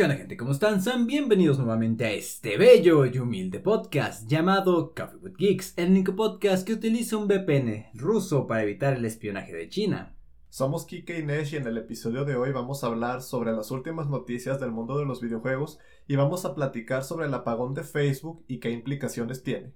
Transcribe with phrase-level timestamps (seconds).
[0.00, 0.38] ¿Qué onda gente?
[0.38, 0.80] ¿Cómo están?
[0.80, 6.16] Sean bienvenidos nuevamente a este bello y humilde podcast llamado Coffee with Geeks, el único
[6.16, 10.16] podcast que utiliza un VPN ruso para evitar el espionaje de China.
[10.48, 13.70] Somos Kike y Nesh y en el episodio de hoy vamos a hablar sobre las
[13.70, 15.78] últimas noticias del mundo de los videojuegos
[16.08, 19.74] y vamos a platicar sobre el apagón de Facebook y qué implicaciones tiene.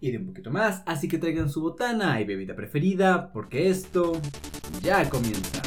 [0.00, 4.12] Y de un poquito más, así que traigan su botana y bebida preferida porque esto
[4.80, 5.60] ya comienza.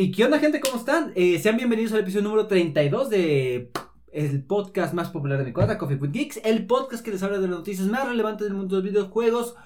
[0.00, 0.60] ¿Y qué onda, gente?
[0.60, 1.12] ¿Cómo están?
[1.14, 3.70] Eh, sean bienvenidos al episodio número 32 de
[4.10, 7.38] el podcast más popular de mi cuadra, Coffee with Geeks, el podcast que les habla
[7.38, 9.56] de las noticias más relevantes del mundo de los videojuegos,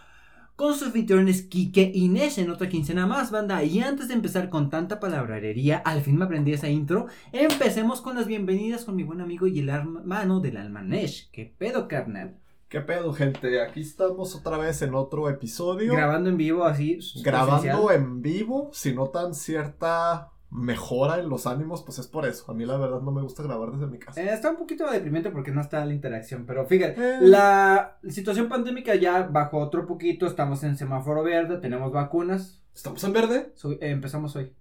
[0.56, 3.62] con sus anfitriones Kike y Nesh en otra quincena más, banda.
[3.62, 7.06] Y antes de empezar con tanta palabrería, al fin me aprendí esa intro.
[7.30, 11.30] Empecemos con las bienvenidas con mi buen amigo y el hermano del alma Nesh.
[11.30, 12.40] ¿Qué pedo, carnal?
[12.74, 13.62] ¿Qué pedo, gente?
[13.62, 15.92] Aquí estamos otra vez en otro episodio.
[15.92, 16.98] Grabando en vivo, así.
[17.22, 18.70] Grabando en vivo.
[18.72, 22.50] Si notan cierta mejora en los ánimos, pues es por eso.
[22.50, 24.20] A mí la verdad no me gusta grabar desde mi casa.
[24.20, 27.18] Eh, está un poquito deprimente porque no está la interacción, pero fíjate, Eh.
[27.20, 33.12] la situación pandémica ya bajó otro poquito, estamos en semáforo verde, tenemos vacunas, ¿Estamos en
[33.12, 33.52] verde?
[33.64, 34.52] Eh, empezamos hoy.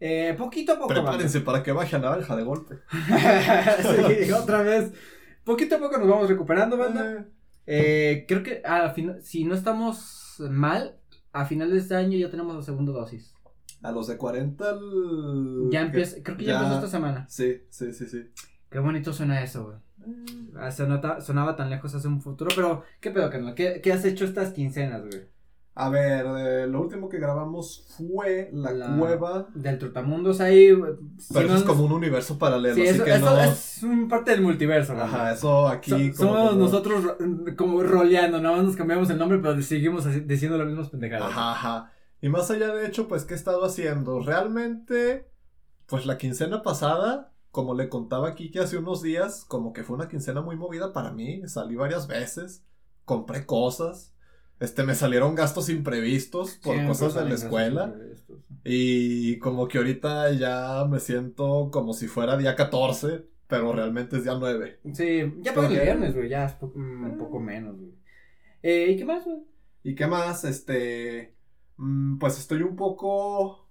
[0.00, 0.88] Eh, poquito a poco.
[0.88, 2.76] Prepárense para que baje a naranja de golpe.
[4.24, 4.92] sí, otra vez.
[5.46, 7.20] Poquito a poco nos vamos recuperando, banda.
[7.20, 7.24] Eh,
[7.68, 10.98] Eh, creo que a fin- si no estamos mal,
[11.32, 13.32] a finales de este año ya tenemos la segunda dosis.
[13.82, 14.70] a los de 40.
[14.70, 17.26] el- Ya empieza, creo que ya, empezó esta semana.
[17.28, 18.30] Sí, sí, sí, sí.
[18.70, 19.76] Qué bonito suena eso, güey.
[20.56, 23.54] Ah, sonata- sonaba tan lejos hace un futuro, pero ¿qué pedo, carnal?
[23.54, 25.26] ¿Qué, qué has hecho estas quincenas, güey?
[25.78, 29.46] A ver, eh, lo último que grabamos fue la, La- cueva.
[29.54, 30.74] Del Trotamundos ahí.
[31.18, 33.42] si Pero no es como un universo paralelo, Sí, así eso, que eso no.
[33.42, 35.04] es un parte del multiverso, güey.
[35.04, 35.90] Ajá, eso aquí.
[36.14, 37.18] So- como somos no- nosotros ro-
[37.58, 41.28] como roleando, nada más nos cambiamos el nombre, pero seguimos así- diciendo las mismas pendejadas.
[41.30, 41.92] Ajá, ajá.
[42.22, 44.20] Y más allá de hecho, pues, ¿qué he estado haciendo?
[44.20, 45.28] Realmente,
[45.86, 49.96] pues la quincena pasada, como le contaba aquí que hace unos días, como que fue
[49.96, 51.42] una quincena muy movida para mí.
[51.46, 52.64] Salí varias veces,
[53.04, 54.14] compré cosas.
[54.58, 57.94] Este, me salieron gastos imprevistos por cosas de la escuela.
[58.64, 64.24] Y como que ahorita ya me siento como si fuera día 14, pero realmente es
[64.24, 64.80] día 9.
[64.92, 67.92] Sí, ya para el viernes, güey, ya es po- mm, un poco menos, güey.
[68.62, 69.38] Eh, ¿Y qué más, güey?
[69.84, 70.44] ¿Y qué más?
[70.44, 71.34] Este,
[71.76, 73.68] mm, pues estoy un poco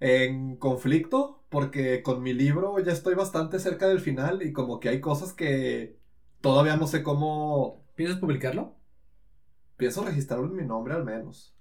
[0.00, 4.88] en conflicto porque con mi libro ya estoy bastante cerca del final y como que
[4.88, 5.98] hay cosas que
[6.40, 8.76] todavía no sé cómo ¿Piensas publicarlo?
[9.80, 11.52] Pienso registrarlo en mi nombre al menos.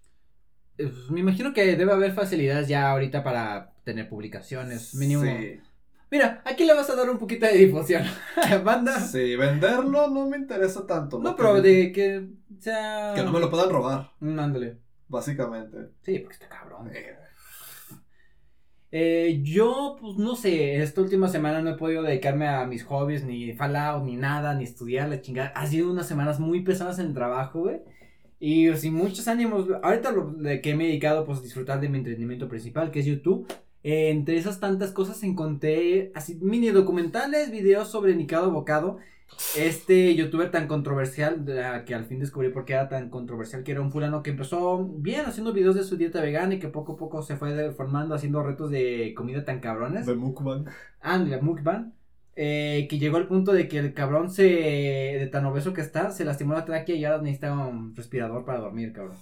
[0.77, 5.23] Eh, pues, me imagino que debe haber facilidades ya ahorita para tener publicaciones, mínimo.
[5.23, 5.59] Sí,
[6.11, 8.03] Mira, aquí le vas a dar un poquito de difusión.
[8.63, 8.99] Banda.
[8.99, 11.19] sí, venderlo no me interesa tanto.
[11.19, 12.27] No, pero de que
[12.59, 13.13] sea.
[13.15, 14.77] que no me lo puedan robar, Mm, ándale.
[15.07, 15.77] básicamente.
[16.01, 16.89] Sí, porque está cabrón.
[16.93, 17.15] Eh,
[18.91, 23.23] Eh, yo, pues no sé, esta última semana no he podido dedicarme a mis hobbies,
[23.23, 25.49] ni Fallout, ni nada, ni estudiar, la chingada.
[25.49, 27.81] Ha sido unas semanas muy pesadas en el trabajo, güey.
[28.39, 29.67] Y sin muchos ánimos.
[29.83, 33.05] Ahorita lo que me he dedicado, pues, a disfrutar de mi entretenimiento principal, que es
[33.05, 33.47] YouTube.
[33.83, 38.97] Eh, entre esas tantas cosas encontré así mini documentales, videos sobre Nicado Bocado.
[39.55, 41.45] Este youtuber tan controversial,
[41.85, 44.83] que al fin descubrí por qué era tan controversial, que era un fulano que empezó
[44.83, 48.15] bien haciendo videos de su dieta vegana y que poco a poco se fue deformando
[48.15, 50.05] haciendo retos de comida tan cabrones.
[50.05, 50.65] de mukbang.
[51.01, 51.93] Ah, de mukbang.
[52.41, 56.11] Eh, que llegó al punto de que el cabrón se, de tan obeso que está,
[56.11, 59.17] se lastimó la tráquea y ahora necesita un respirador para dormir, cabrón.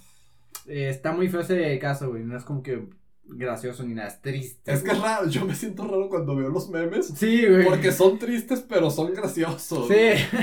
[0.68, 2.90] Eh, está muy feo ese caso, güey, no es como que
[3.24, 4.72] gracioso ni nada, es triste.
[4.72, 7.08] Es que es raro, yo me siento raro cuando veo los memes.
[7.08, 7.66] Sí, güey.
[7.66, 9.88] Porque son tristes, pero son graciosos.
[9.88, 9.96] Sí.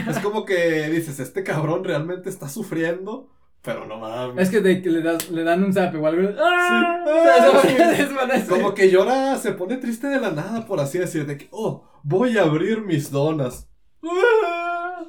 [0.08, 3.30] Es como que dices, este cabrón realmente está sufriendo,
[3.64, 4.44] pero no mames.
[4.44, 6.34] Es que de que le, das, le dan un zap igual, güey.
[6.38, 7.04] ¡Ah!
[7.06, 8.44] Ah, sí.
[8.48, 11.88] Como que llora, se pone triste de la nada, por así decir, de que, oh,
[12.02, 13.70] voy a abrir mis donas.
[14.02, 15.02] Ah.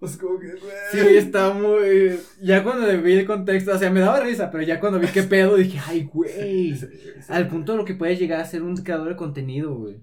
[0.00, 0.46] Es como que.
[0.92, 2.18] Sí, está muy.
[2.40, 5.24] Ya cuando vi el contexto, o sea, me daba risa, pero ya cuando vi qué
[5.24, 6.74] pedo dije, ay, güey.
[6.74, 6.86] Sí, sí.
[7.28, 10.02] Al punto de lo que puede llegar a ser un creador de contenido, güey.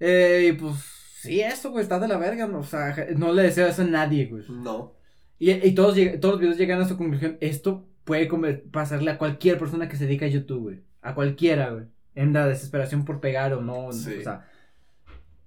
[0.00, 0.74] Eh, y pues,
[1.20, 2.58] sí, eso, güey, está de la verga, ¿no?
[2.58, 4.42] o sea, no le deseo eso a nadie, güey.
[4.48, 4.94] No.
[5.38, 8.26] Y, y todos, todos los videos llegan a su conclusión, esto puede
[8.70, 10.80] pasarle a cualquier persona que se dedica a YouTube, güey.
[11.02, 11.84] A cualquiera, güey.
[12.14, 14.14] En la desesperación por pegar o no, Sí.
[14.20, 14.46] o sea,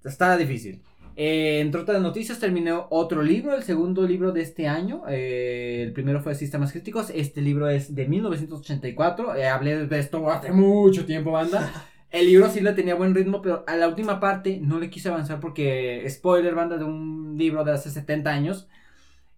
[0.04, 0.82] está difícil.
[1.16, 5.04] Eh, entre otras noticias, terminó otro libro, el segundo libro de este año.
[5.10, 7.10] Eh, el primero fue Sistemas Críticos.
[7.14, 9.36] Este libro es de 1984.
[9.36, 11.72] Eh, hablé de esto hace mucho tiempo, banda.
[12.10, 15.10] El libro sí le tenía buen ritmo, pero a la última parte no le quise
[15.10, 18.70] avanzar porque, spoiler, banda, de un libro de hace 70 años.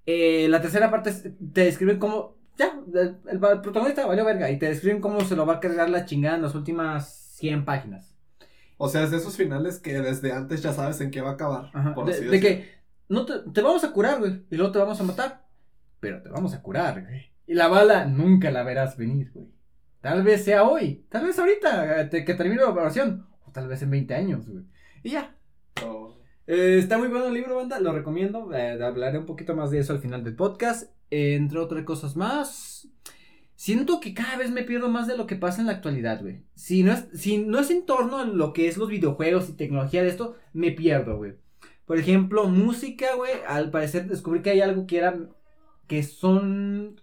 [0.06, 1.12] La tercera parte
[1.54, 2.38] te describen cómo.
[2.57, 6.06] Ya, el, protagonista valió verga y te describen cómo se lo va a cargar la
[6.06, 8.18] chingada en las últimas 100 páginas.
[8.78, 11.34] O sea, es de esos finales que desde antes ya sabes en qué va a
[11.34, 11.72] acabar.
[12.06, 12.69] de, que
[13.10, 15.46] no te, te, vamos a curar, güey, y luego te vamos a matar,
[16.00, 17.31] pero te vamos a curar, güey.
[17.46, 19.48] Y la bala nunca la verás venir, güey.
[20.01, 23.81] Tal vez sea hoy, tal vez ahorita eh, que termine la operación, o tal vez
[23.81, 24.63] en 20 años, güey.
[25.04, 25.36] Y ya.
[25.86, 26.08] Oh.
[26.51, 28.51] Eh, está muy bueno el libro, banda, lo recomiendo.
[28.56, 30.92] Eh, hablaré un poquito más de eso al final del podcast.
[31.12, 32.88] entre otras cosas más.
[33.56, 36.44] Siento que cada vez me pierdo más de lo que pasa en la actualidad, güey.
[36.56, 39.54] Si no es, si no es en torno a lo que es los videojuegos y
[39.57, 41.36] tecnología de esto, me pierdo, güey.
[41.86, 43.34] Por ejemplo, música, güey.
[43.48, 45.19] Al parecer descubrí que hay algo que era.
[45.88, 47.00] que son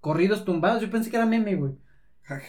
[0.00, 0.80] corridos tumbados.
[0.82, 1.74] Yo pensé que era meme, güey.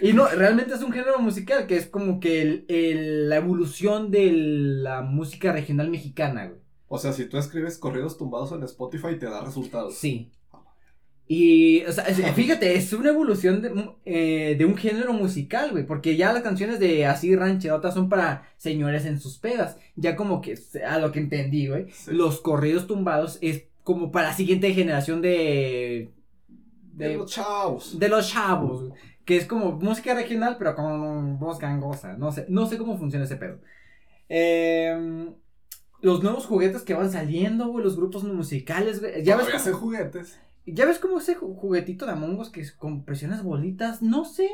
[0.02, 4.32] Y no, realmente es un género musical que es como que el, la evolución de
[4.32, 6.60] la música regional mexicana, güey.
[6.88, 9.96] O sea, si tú escribes corridos tumbados en Spotify, te da resultados.
[9.96, 10.30] Sí.
[11.26, 16.18] Y, o sea, fíjate, es una evolución de, eh, de un género musical, güey, porque
[16.18, 19.78] ya las canciones de así rancherotas son para señores en sus pedas.
[19.96, 24.34] Ya como que, a lo que entendí, güey, los corridos tumbados es como para la
[24.34, 26.12] siguiente generación de...
[26.92, 27.98] De, los chavos.
[27.98, 28.92] De los chavos,
[29.26, 32.18] que es como música regional, pero con voz gangosa.
[32.18, 33.60] No sé, no sé cómo funciona ese pedo.
[34.30, 35.30] Eh,
[36.02, 39.24] los nuevos juguetes que van saliendo, güey, los grupos musicales, güey.
[39.24, 40.40] Ya ves hacen juguetes.
[40.66, 44.02] ¿Ya ves cómo ese juguetito de Among Us que es con presiones bolitas?
[44.02, 44.50] No sé.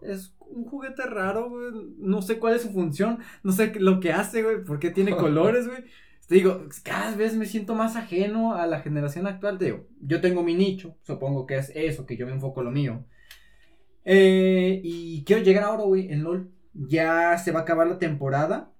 [0.00, 1.70] Es un juguete raro, güey.
[1.98, 3.18] No sé cuál es su función.
[3.42, 4.64] No sé lo que hace, güey.
[4.64, 5.84] ¿Por qué tiene colores, güey?
[6.26, 9.58] Te digo, cada vez me siento más ajeno a la generación actual.
[9.58, 10.96] Te digo, yo tengo mi nicho.
[11.02, 13.04] Supongo que es eso, que yo me enfoco lo mío.
[14.04, 16.50] Eh, y quiero llegar ahora, güey, en LOL.
[16.72, 18.72] Ya se va a acabar la temporada.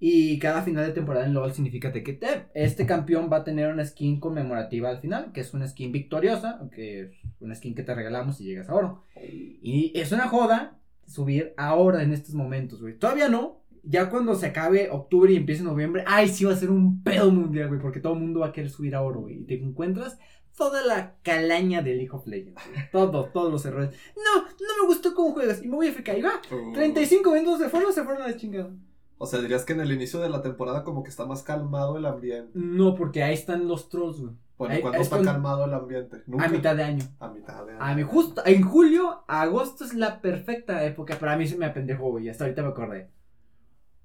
[0.00, 2.20] Y cada final de temporada en LOL significa que
[2.54, 6.60] este campeón va a tener una skin conmemorativa al final, que es una skin victoriosa,
[6.72, 7.10] que es
[7.40, 9.02] una skin que te regalamos si llegas a oro.
[9.20, 12.96] Y es una joda subir ahora en estos momentos, güey.
[12.96, 13.58] Todavía no.
[13.82, 17.30] Ya cuando se acabe octubre y empiece noviembre, ay, sí va a ser un pedo
[17.30, 19.40] mundial, güey, porque todo el mundo va a querer subir a oro, güey.
[19.40, 20.18] Y te encuentras
[20.58, 22.60] toda la calaña del League of Legends.
[22.92, 23.90] Todos, todos los errores.
[24.16, 25.62] No, no me gustó cómo juegas.
[25.62, 26.18] Y me voy a FK.
[26.18, 26.40] Y va,
[26.74, 28.70] 35 minutos de fuego se fueron a la chingada.
[29.16, 31.96] O sea, dirías que en el inicio de la temporada como que está más calmado
[31.96, 32.50] el ambiente.
[32.54, 34.32] No, porque ahí están los trolls, güey.
[34.58, 36.24] Bueno, ¿cuándo está calmado el ambiente?
[36.38, 37.04] A mitad de año.
[37.20, 37.82] A mitad de año.
[37.82, 41.16] A mí justo, en julio, agosto es la perfecta época.
[41.18, 42.28] Para mí se me apendejo, güey.
[42.28, 43.10] Hasta ahorita me acordé.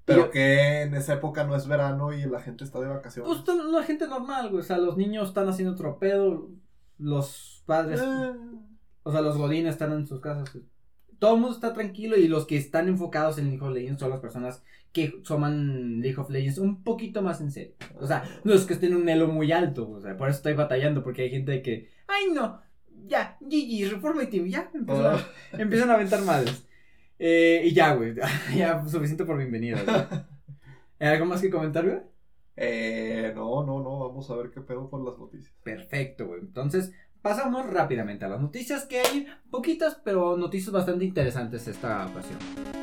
[0.05, 3.41] Pero que en esa época no es verano y la gente está de vacaciones.
[3.45, 4.61] Pues la gente normal, güey.
[4.61, 6.49] O sea, los niños están haciendo tropedo.
[6.97, 8.01] Los padres.
[8.01, 8.33] Eh.
[9.03, 10.49] O sea, los godines están en sus casas.
[11.19, 14.09] Todo el mundo está tranquilo y los que están enfocados en League of Legends son
[14.09, 14.61] las personas
[14.91, 17.75] que toman League of Legends un poquito más en serio.
[17.99, 20.37] O sea, no es que estén en un elo muy alto, o sea, por eso
[20.37, 22.61] estoy batallando, porque hay gente que, ay no,
[23.07, 25.57] ya, GG, Reforma Team, ya, empiezan, a, oh.
[25.57, 26.65] empiezan a aventar madres.
[27.19, 28.15] Eh, y ya, güey,
[28.55, 29.79] ya suficiente por bienvenida.
[30.99, 31.99] ¿Hay algo más que comentar, güey?
[32.55, 35.53] Eh, no, no, no, vamos a ver qué pedo con las noticias.
[35.63, 36.41] Perfecto, güey.
[36.41, 42.82] Entonces, pasamos rápidamente a las noticias que hay, poquitas, pero noticias bastante interesantes esta ocasión.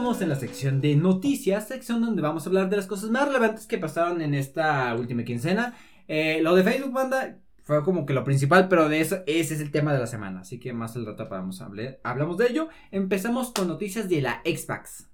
[0.00, 3.66] En la sección de noticias, sección donde vamos a hablar de las cosas más relevantes
[3.66, 5.76] que pasaron en esta última quincena.
[6.08, 9.60] Eh, lo de Facebook, banda, fue como que lo principal, pero de eso, ese es
[9.60, 10.40] el tema de la semana.
[10.40, 12.68] Así que más al rato vamos hablar, hablamos de ello.
[12.90, 15.10] Empezamos con noticias de la Xbox.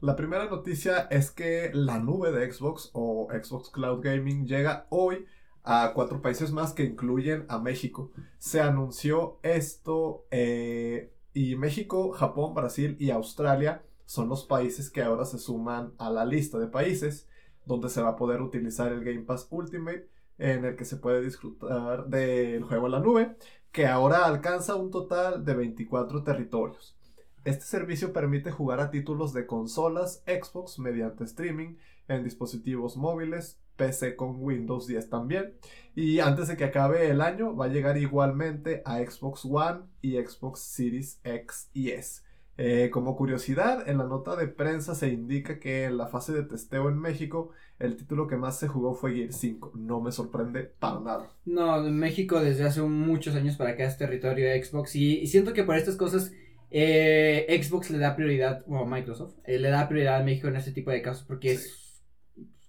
[0.00, 5.24] La primera noticia es que la nube de Xbox o Xbox Cloud Gaming llega hoy
[5.64, 8.12] a cuatro países más que incluyen a México.
[8.38, 15.24] Se anunció esto eh, y México, Japón, Brasil y Australia son los países que ahora
[15.24, 17.28] se suman a la lista de países
[17.64, 21.22] donde se va a poder utilizar el Game Pass Ultimate en el que se puede
[21.22, 23.36] disfrutar del juego en la nube,
[23.70, 26.98] que ahora alcanza un total de 24 territorios.
[27.44, 31.76] Este servicio permite jugar a títulos de consolas Xbox mediante streaming
[32.08, 35.54] en dispositivos móviles, PC con Windows 10 también.
[35.94, 40.16] Y antes de que acabe el año va a llegar igualmente a Xbox One y
[40.16, 42.22] Xbox Series X y S.
[42.62, 46.42] Eh, como curiosidad, en la nota de prensa se indica que en la fase de
[46.42, 49.72] testeo en México el título que más se jugó fue Gear 5.
[49.76, 51.30] No me sorprende para nada.
[51.46, 55.64] No, México desde hace muchos años para acá es territorio de Xbox y, siento que
[55.64, 56.32] por estas cosas
[56.70, 60.72] eh, Xbox le da prioridad, o Microsoft, eh, le da prioridad a México en este
[60.72, 61.89] tipo de casos porque es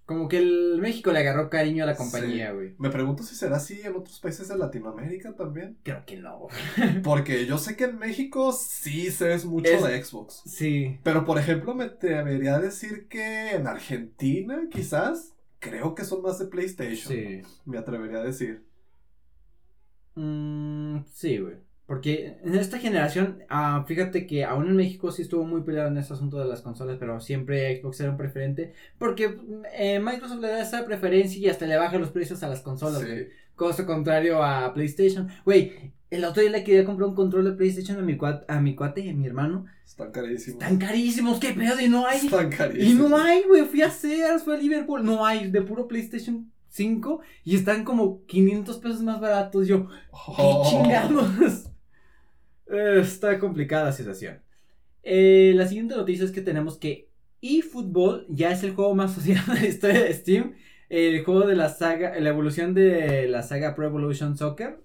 [0.04, 2.74] como que el México le agarró cariño a la compañía, güey.
[2.78, 5.78] Me pregunto si será así en otros países de Latinoamérica también.
[5.84, 6.48] Creo que no.
[7.04, 10.42] Porque yo sé que en México sí se es mucho de Xbox.
[10.44, 10.98] Sí.
[11.04, 16.46] Pero por ejemplo, me debería decir que en Argentina, quizás, creo que son más de
[16.46, 17.12] PlayStation.
[17.12, 17.42] Sí.
[17.64, 18.64] Me atrevería a decir.
[20.16, 21.56] Mm, sí, güey.
[21.86, 25.98] Porque en esta generación, ah, fíjate que aún en México sí estuvo muy peleado en
[25.98, 28.72] ese asunto de las consolas, pero siempre Xbox era un preferente.
[28.98, 29.36] Porque
[29.74, 33.02] eh, Microsoft le da esa preferencia y hasta le baja los precios a las consolas,
[33.02, 33.26] sí.
[33.54, 35.28] Cosa contrario a PlayStation.
[35.44, 38.60] Güey, el otro día le quería comprar un control de PlayStation a mi, cuate, a
[38.60, 39.66] mi cuate y a mi hermano.
[39.84, 40.62] Están carísimos.
[40.62, 42.26] Están carísimos, qué pedo, y no hay.
[42.26, 43.06] Están carísimos.
[43.06, 43.64] Y no hay, güey.
[43.64, 45.04] Fui a Sears, fui a Liverpool.
[45.04, 47.20] No hay, de puro PlayStation 5.
[47.44, 49.66] Y están como 500 pesos más baratos.
[49.66, 49.92] Yo, ¿qué
[50.38, 50.66] oh.
[50.68, 51.70] chingados?
[52.72, 54.42] Está complicada la situación.
[55.02, 57.10] Eh, la siguiente noticia es que tenemos que
[57.40, 60.54] eFootball ya es el juego más social de la historia de Steam.
[60.88, 64.82] El juego de la saga, la evolución de la saga Pro Evolution Soccer,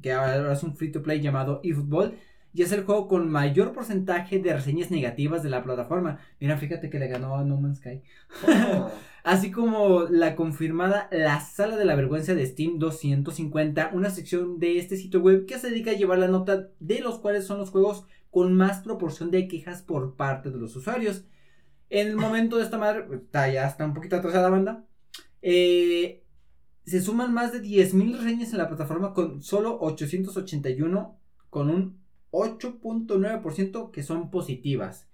[0.00, 2.14] que ahora es un free to play llamado eFootball.
[2.58, 6.18] Y es el juego con mayor porcentaje de reseñas negativas de la plataforma.
[6.40, 8.02] Mira, fíjate que le ganó a No Man's Sky.
[8.48, 8.90] Oh.
[9.22, 14.78] Así como la confirmada La Sala de la Vergüenza de Steam 250, una sección de
[14.78, 17.70] este sitio web que se dedica a llevar la nota de los cuales son los
[17.70, 21.26] juegos con más proporción de quejas por parte de los usuarios.
[21.90, 24.84] En el momento de esta madre, está, ya está un poquito atrasada banda.
[25.42, 26.24] Eh,
[26.84, 32.07] se suman más de 10.000 reseñas en la plataforma con solo 881 con un
[32.38, 35.08] 8.9% que son positivas.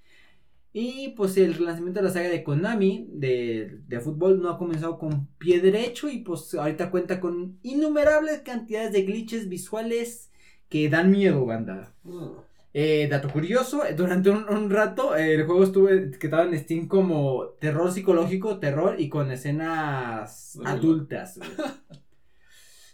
[0.76, 5.28] Y pues el relanzamiento de la saga de Konami de, fútbol no ha comenzado con
[5.38, 10.32] pie derecho y pues ahorita cuenta con innumerables cantidades de glitches visuales
[10.68, 11.94] que dan miedo, banda.
[12.02, 12.30] Mm.
[12.76, 17.92] Eh, dato curioso, durante un, rato el juego estuvo que estaba en Steam como terror
[17.92, 21.38] psicológico, terror y con escenas adultas.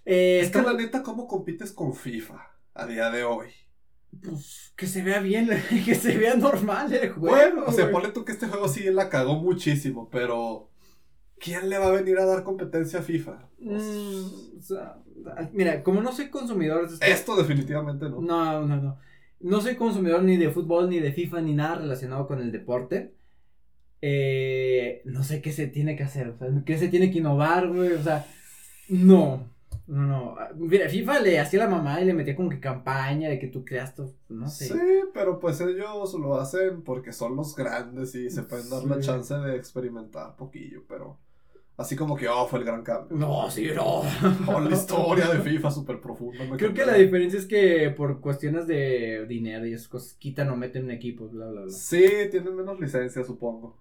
[0.05, 3.49] Eh, es que la neta, ¿cómo compites con FIFA a día de hoy?
[4.23, 5.49] Pues, que se vea bien,
[5.85, 7.37] que se vea normal el juego.
[7.37, 10.71] Bueno, o sea, ponle tú que este juego sí la cagó muchísimo, pero
[11.39, 13.49] ¿quién le va a venir a dar competencia a FIFA?
[13.59, 14.99] Mm, o sea,
[15.53, 17.37] mira, como no soy consumidor de esto...
[17.37, 18.21] definitivamente no.
[18.21, 18.99] No, no, no.
[19.41, 23.15] No soy consumidor ni de fútbol, ni de FIFA, ni nada relacionado con el deporte.
[24.03, 27.69] Eh, no sé qué se tiene que hacer, o sea, qué se tiene que innovar,
[27.69, 28.27] güey, o sea,
[28.89, 29.51] no.
[29.91, 30.37] No, no.
[30.55, 33.65] Mira, FIFA le hacía la mamá y le metía como que campaña de que tú
[33.65, 34.67] creas todo, no sé.
[34.67, 34.81] Sí,
[35.13, 39.35] pero pues ellos lo hacen porque son los grandes y se pueden dar la chance
[39.35, 41.19] de experimentar poquillo, pero
[41.77, 43.17] así como que, oh, fue el gran cambio.
[43.17, 44.03] No, sí, no.
[44.47, 46.57] Oh, la historia de FIFA súper profunda.
[46.57, 50.57] Creo que la diferencia es que por cuestiones de dinero y esas cosas quitan o
[50.57, 51.73] meten en equipos, bla, bla, bla.
[51.73, 53.77] Sí, tienen menos licencia, supongo.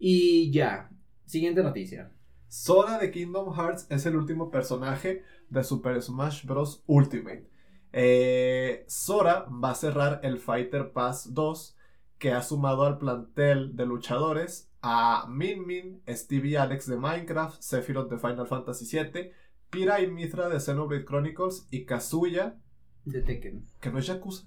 [0.00, 0.90] Y ya,
[1.26, 2.10] siguiente noticia.
[2.48, 5.22] Sora de Kingdom Hearts es el último personaje
[5.54, 6.82] de Super Smash Bros.
[6.86, 7.48] Ultimate.
[7.92, 11.76] Eh, Sora va a cerrar el Fighter Pass 2
[12.18, 18.10] que ha sumado al plantel de luchadores a Min Min, Stevie Alex de Minecraft, Sephiroth
[18.10, 19.30] de Final Fantasy VII,
[19.70, 22.56] Pira y Mithra de Xenoblade Chronicles y Kazuya
[23.04, 23.64] de Tekken.
[23.80, 24.46] Que no es Yakuza.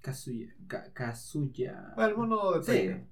[0.00, 0.54] Kazuya.
[0.94, 1.94] Kazuya.
[1.98, 3.08] El mono de Tekken.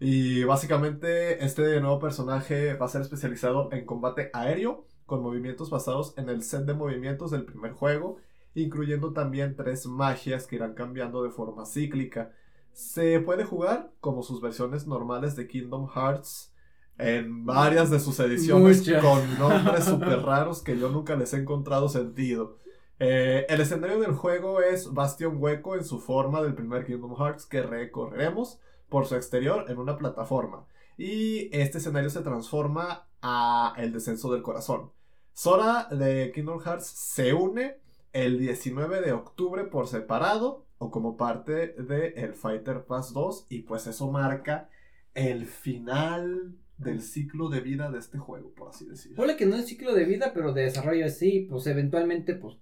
[0.00, 6.14] Y básicamente este nuevo personaje va a ser especializado en combate aéreo, con movimientos basados
[6.16, 8.18] en el set de movimientos del primer juego,
[8.54, 12.30] incluyendo también tres magias que irán cambiando de forma cíclica.
[12.72, 16.54] Se puede jugar como sus versiones normales de Kingdom Hearts
[16.96, 21.88] en varias de sus ediciones con nombres súper raros que yo nunca les he encontrado
[21.88, 22.58] sentido.
[23.00, 27.46] Eh, el escenario del juego es Bastion Hueco en su forma del primer Kingdom Hearts
[27.46, 30.66] que recorreremos por su exterior en una plataforma.
[30.96, 34.92] Y este escenario se transforma a el descenso del corazón.
[35.32, 37.78] Sora de Kingdom Hearts se une
[38.12, 43.60] el 19 de octubre por separado o como parte de el Fighter Pass 2 y
[43.60, 44.68] pues eso marca
[45.14, 49.16] el final del ciclo de vida de este juego, por así decirlo.
[49.16, 52.56] Puede que no es ciclo de vida, pero de desarrollo sí, pues eventualmente pues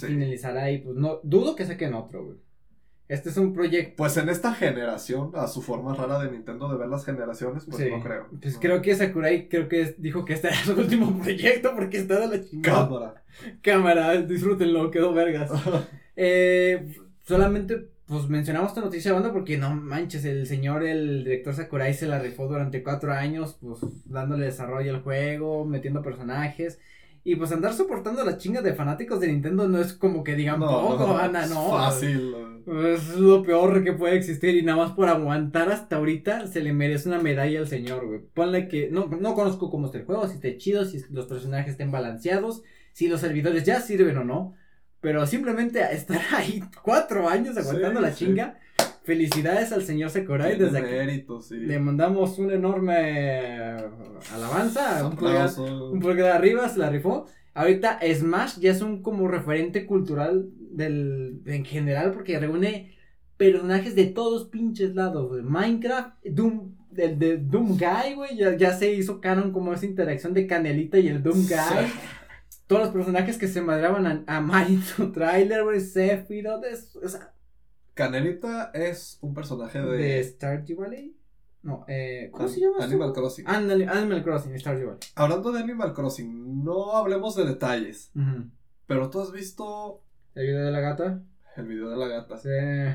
[0.00, 2.38] finalizará y pues no dudo que saquen otro, güey.
[3.08, 3.94] Este es un proyecto.
[3.96, 7.78] Pues en esta generación, a su forma rara de Nintendo de ver las generaciones, pues
[7.82, 7.90] Sí.
[7.90, 8.26] no creo.
[8.40, 8.60] Pues No.
[8.60, 12.36] creo que Sakurai creo que dijo que este era su último proyecto porque está de
[12.38, 12.86] la chingada.
[12.88, 13.24] Cámara.
[13.62, 15.50] Cámara, disfrútenlo, quedó vergas.
[16.20, 21.94] Eh, solamente, pues mencionamos esta noticia, banda, porque no manches, el señor, el director Sakurai
[21.94, 26.80] se la rifó durante cuatro años, pues dándole desarrollo al juego, metiendo personajes.
[27.28, 30.60] Y pues andar soportando la chinga de fanáticos de Nintendo no es como que digan
[30.60, 31.68] poco, banda, no.
[31.72, 32.34] Fácil.
[32.66, 36.72] Es lo peor que puede existir y nada más por aguantar hasta ahorita se le
[36.72, 38.20] merece una medalla al señor, güey.
[38.32, 41.72] Ponle que no, no conozco cómo está el juego, si esté chido, si los personajes
[41.72, 42.62] estén balanceados,
[42.94, 44.54] si los servidores ya sirven o no.
[45.02, 48.24] Pero simplemente estar ahí cuatro años aguantando Sí, la sí.
[48.24, 48.58] chinga.
[49.08, 50.10] Felicidades al señor
[50.50, 50.90] Tiene desde aquí.
[50.90, 51.56] mérito, sí.
[51.56, 53.74] Le mandamos un enorme
[54.34, 57.24] alabanza, un pulgar, un pulgar arriba, se la rifó.
[57.54, 62.94] Ahorita Smash ya es un como referente cultural del en general porque reúne
[63.38, 65.42] personajes de todos pinches lados, güey.
[65.42, 70.34] Minecraft, Doom, el de Doom Guy, güey, ya, ya se hizo canon como esa interacción
[70.34, 71.86] de Canelita y el Doom Guy.
[72.66, 74.80] Todos los personajes que se madraban a, a Mario
[75.14, 77.32] Trailer, güey, Sephiroth, es- o sea,
[77.98, 81.16] Canelita es un personaje de, de Stardew Valley.
[81.62, 82.76] No, eh, ¿cómo An- se llama?
[82.84, 83.44] Animal Crossing.
[83.48, 85.00] Animal, Animal Crossing, Stardew Valley.
[85.16, 88.44] Hablando de Animal Crossing, no hablemos de detalles, Ujú.
[88.86, 90.04] pero tú has visto
[90.36, 91.22] El video de la gata.
[91.58, 92.38] El video de la gata.
[92.38, 92.48] Sí.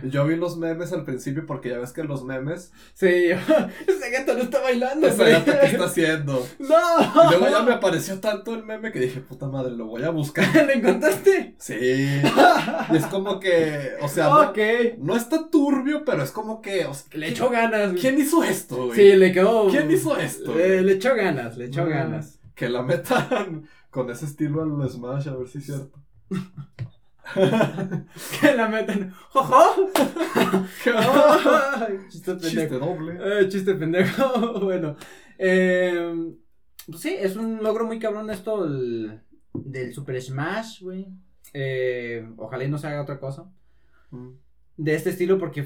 [0.09, 3.05] Yo vi los memes al principio porque ya ves que los memes, Sí,
[3.87, 5.07] ese gato no está bailando.
[5.07, 5.31] esa güey.
[5.33, 6.47] gata que está haciendo.
[6.59, 6.67] ¡No!
[7.27, 10.09] Y luego ya me apareció tanto el meme que dije, puta madre, lo voy a
[10.09, 10.45] buscar.
[10.65, 11.55] ¿Lo encontraste?
[11.59, 11.73] Sí.
[12.91, 14.57] Y es como que, o sea, no, ok.
[14.99, 17.89] no está turbio, pero es como que, o sea, Le echó ganas.
[17.91, 18.01] güey.
[18.01, 18.97] ¿quién hizo esto, güey?
[18.99, 19.67] Sí, le quedó.
[19.69, 20.55] ¿Quién hizo esto?
[20.55, 22.39] Le, le echó ganas, le echó ganas.
[22.55, 25.99] Que la metan con ese estilo al Smash, a ver si es cierto.
[28.41, 29.11] Que la meten.
[29.29, 29.89] ¡Jojo!
[32.09, 32.79] Chiste Chiste pendejo.
[32.79, 33.17] doble.
[33.41, 34.59] Eh, chiste pendejo.
[34.61, 34.95] bueno.
[35.37, 36.33] Eh,
[36.87, 39.21] pues sí, es un logro muy cabrón esto el-
[39.53, 41.07] del Super Smash, güey.
[41.53, 43.51] Eh, ojalá y no se haga otra cosa.
[44.11, 44.29] Mm.
[44.77, 45.65] de este estilo porque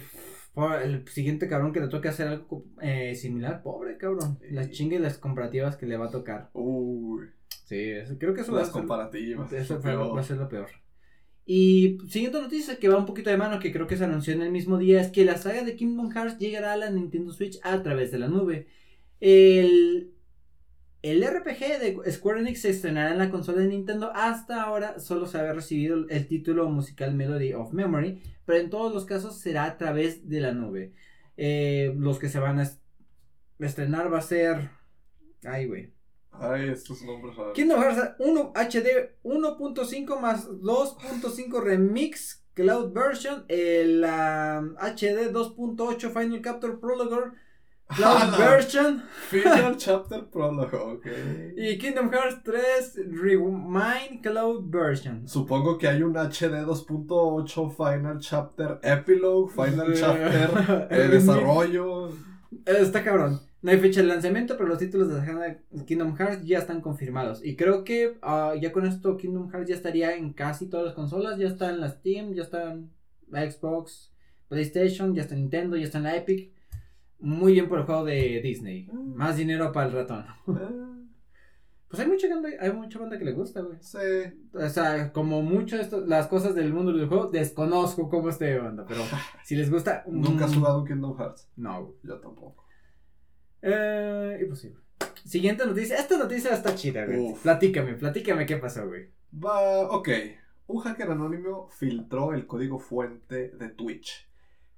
[0.81, 4.39] el siguiente cabrón que le toque hacer algo eh, similar, pobre cabrón.
[4.51, 6.49] Las chingas y las comparativas que le va a tocar.
[6.53, 7.27] Uy,
[7.65, 9.51] Sí, eso- creo que eso va a las comparativas.
[9.51, 10.67] eso va a ser lo peor.
[11.49, 14.41] Y siguiente noticia que va un poquito de mano, que creo que se anunció en
[14.43, 17.59] el mismo día, es que la saga de Kingdom Hearts llegará a la Nintendo Switch
[17.63, 18.67] a través de la nube.
[19.21, 20.13] El,
[21.01, 24.11] el RPG de Square Enix se estrenará en la consola de Nintendo.
[24.13, 28.93] Hasta ahora solo se había recibido el título musical Melody of Memory, pero en todos
[28.93, 30.93] los casos será a través de la nube.
[31.37, 32.81] Eh, los que se van a est-
[33.59, 34.69] estrenar va a ser...
[35.43, 35.93] Ay, güey.
[36.39, 37.53] Ay, estos nombres raros.
[37.53, 46.77] Kingdom Hearts 1 HD 1.5 más 2.5 Remix Cloud Version, el HD 2.8 Final Capture
[46.77, 47.31] Prologue
[47.87, 51.05] Cloud Ah, Version Final Chapter Prologue, ok.
[51.55, 55.27] y Kingdom Hearts 3 Remind Cloud Version.
[55.27, 62.09] Supongo que hay un HD 2.8 Final Chapter Epilogue, Final Chapter eh, Desarrollo.
[62.65, 63.39] Está cabrón.
[63.61, 67.43] No hay fecha de lanzamiento, pero los títulos de Kingdom Hearts ya están confirmados.
[67.43, 70.95] Y creo que ah, ya con esto Kingdom Hearts ya estaría en casi todas las
[70.95, 71.39] consolas.
[71.39, 72.91] Ya está en la Steam, ya está en
[73.29, 74.13] la Xbox,
[74.47, 76.53] PlayStation, ya está en Nintendo, ya está en la Epic.
[77.19, 78.87] Muy bien por el juego de Disney.
[78.91, 79.15] Mm.
[79.15, 80.25] Más dinero para el ratón.
[80.47, 80.93] Eh,
[81.89, 83.77] Pues hay mucha banda, hay mucha banda que le gusta, güey.
[83.79, 83.97] sí.
[84.53, 88.85] O sea, como mucho esto, las cosas del mundo del juego, desconozco cómo esté banda.
[88.85, 89.01] Pero
[89.45, 90.03] si les gusta.
[90.07, 91.49] Nunca has mm, jugado Kingdom Hearts.
[91.55, 91.95] No, güey.
[92.03, 92.66] Yo tampoco.
[93.61, 94.77] Eh, imposible.
[95.23, 95.97] Siguiente noticia.
[95.97, 97.31] Esta noticia está chida, güey.
[97.31, 97.43] Uf.
[97.43, 99.09] Platícame, platícame qué pasó, güey.
[99.33, 100.09] Va, ok.
[100.67, 104.27] Un hacker anónimo filtró el código fuente de Twitch.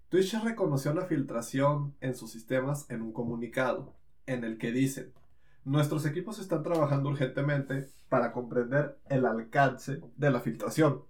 [0.09, 3.93] Twitch reconoció la filtración en sus sistemas en un comunicado,
[4.25, 5.13] en el que dicen,
[5.65, 11.03] nuestros equipos están trabajando urgentemente para comprender el alcance de la filtración.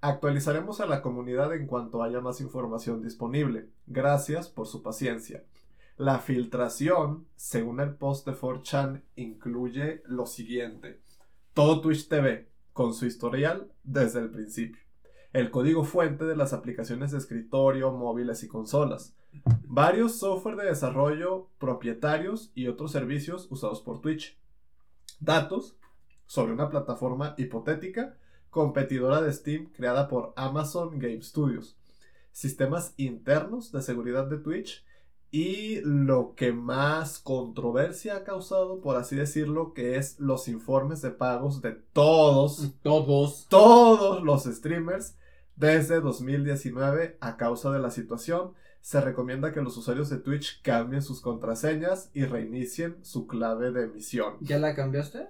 [0.00, 3.68] Actualizaremos a la comunidad en cuanto haya más información disponible.
[3.86, 5.44] Gracias por su paciencia.
[5.96, 11.00] La filtración, según el post de 4chan, incluye lo siguiente.
[11.52, 14.82] Todo Twitch TV, con su historial desde el principio.
[15.32, 19.16] El código fuente de las aplicaciones de escritorio, móviles y consolas.
[19.66, 24.36] Varios software de desarrollo propietarios y otros servicios usados por Twitch.
[25.20, 25.76] Datos
[26.26, 28.16] sobre una plataforma hipotética
[28.50, 31.78] competidora de Steam creada por Amazon Game Studios.
[32.32, 34.84] Sistemas internos de seguridad de Twitch
[35.36, 41.10] y lo que más controversia ha causado, por así decirlo, que es los informes de
[41.10, 43.48] pagos de todos, Todos.
[43.48, 45.16] todos los streamers
[45.56, 51.02] Desde 2019, a causa de la situación, se recomienda que los usuarios de Twitch cambien
[51.02, 54.34] sus contraseñas y reinicien su clave de emisión.
[54.40, 55.26] ¿Ya la cambiaste?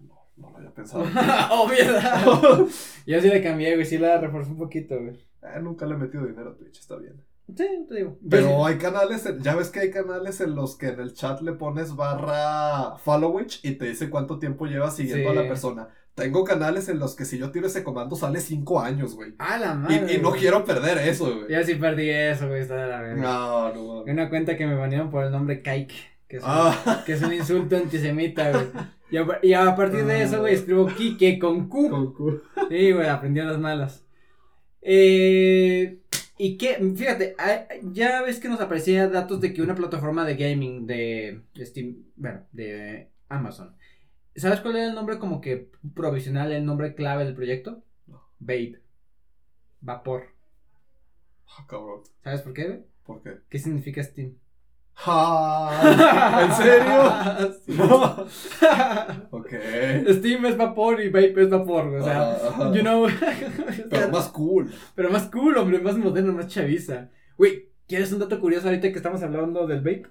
[0.00, 1.04] No, no lo había pensado.
[1.50, 2.68] Obvio.
[3.06, 3.86] Yo sí la cambié, güey.
[3.86, 5.14] Sí la reforcé un poquito, güey.
[5.42, 7.24] Eh, nunca le he metido dinero a Twitch, está bien.
[7.48, 8.18] Sí, te digo.
[8.28, 11.40] Pero hay canales, en- ya ves que hay canales en los que en el chat
[11.42, 15.88] le pones barra followage y te dice cuánto tiempo llevas siguiendo a la persona.
[16.14, 19.34] Tengo canales en los que si yo tiro ese comando sale 5 años, güey.
[19.38, 20.14] Ah, la madre.
[20.14, 20.40] y no güey.
[20.40, 21.52] quiero perder eso, güey.
[21.52, 22.60] Yo sí perdí eso, güey.
[22.62, 23.20] Está de la verga.
[23.22, 24.12] No, no, mames.
[24.14, 25.94] Una cuenta que me banearon por el nombre Kike.
[26.28, 28.66] Que es, un- Ah, que es un insulto antisemita, güey.
[29.10, 31.90] Y a, y a partir de eso, güey, escribo Kike con Q.
[31.90, 34.06] con cu- Sí, güey, aprendí a las malas.
[34.86, 35.98] Eh,
[36.36, 37.36] y que, fíjate,
[37.92, 42.42] ya ves que nos aparecía datos de que una plataforma de gaming de Steam, bueno,
[42.52, 43.76] de Amazon.
[44.36, 47.84] ¿Sabes cuál era el nombre como que provisional, el nombre clave del proyecto?
[48.06, 48.20] No.
[48.40, 48.80] Vape.
[49.80, 50.34] Vapor.
[51.46, 52.02] Ah, cabrón.
[52.24, 52.84] ¿Sabes por qué?
[53.04, 53.38] ¿Por qué?
[53.48, 54.34] ¿Qué significa Steam?
[55.06, 57.54] Ah, ¿En serio?
[57.66, 57.72] Sí.
[57.72, 58.26] No.
[59.30, 59.48] Ok.
[60.18, 62.36] Steam es vapor y vape es vapor, o sea,
[62.72, 63.06] you know.
[63.90, 64.72] Pero más cool.
[64.94, 67.10] Pero más cool, hombre, más moderno, más chaviza.
[67.36, 70.06] Güey, ¿quieres un dato curioso ahorita que estamos hablando del vape?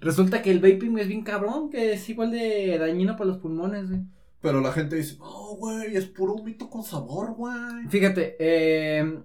[0.00, 3.88] Resulta que el vaping es bien cabrón, que es igual de dañino para los pulmones,
[3.88, 4.02] güey.
[4.40, 7.54] Pero la gente dice, no, güey, es puro humito con sabor, güey.
[7.88, 9.20] Fíjate, eh,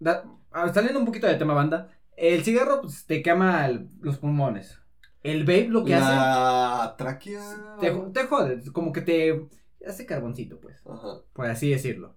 [0.00, 1.88] da- ah, saliendo un poquito del tema banda,
[2.18, 4.78] el cigarro pues, te quema el- los pulmones.
[5.22, 7.42] El vape lo que hace, La tráquea.
[7.80, 9.46] te, te jode, como que te
[9.86, 10.76] hace carboncito, pues.
[10.88, 11.20] Ajá.
[11.32, 12.14] por así decirlo.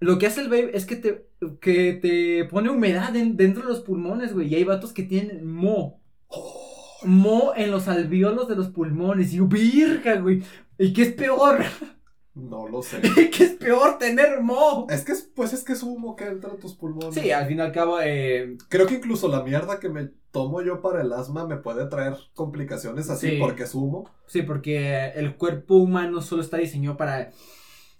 [0.00, 1.26] Lo que hace el vape es que te,
[1.60, 4.48] que te pone humedad en- dentro de los pulmones, güey.
[4.48, 6.00] Y hay vatos que tienen mo.
[6.28, 9.32] Oh, Mo en los alveolos de los pulmones.
[9.32, 10.42] Y virga, güey.
[10.78, 11.58] ¿Y qué es peor?
[12.38, 13.00] no lo sé.
[13.36, 14.86] ¿Qué es peor tener mo?
[14.90, 17.14] Es que es, pues es que es humo que entra en tus pulmones.
[17.14, 20.60] Sí, al fin y al cabo, eh, Creo que incluso la mierda que me tomo
[20.62, 23.36] yo para el asma me puede traer complicaciones así Sí.
[23.40, 24.08] porque es humo.
[24.26, 27.30] sí, porque el cuerpo humano solo está diseñado para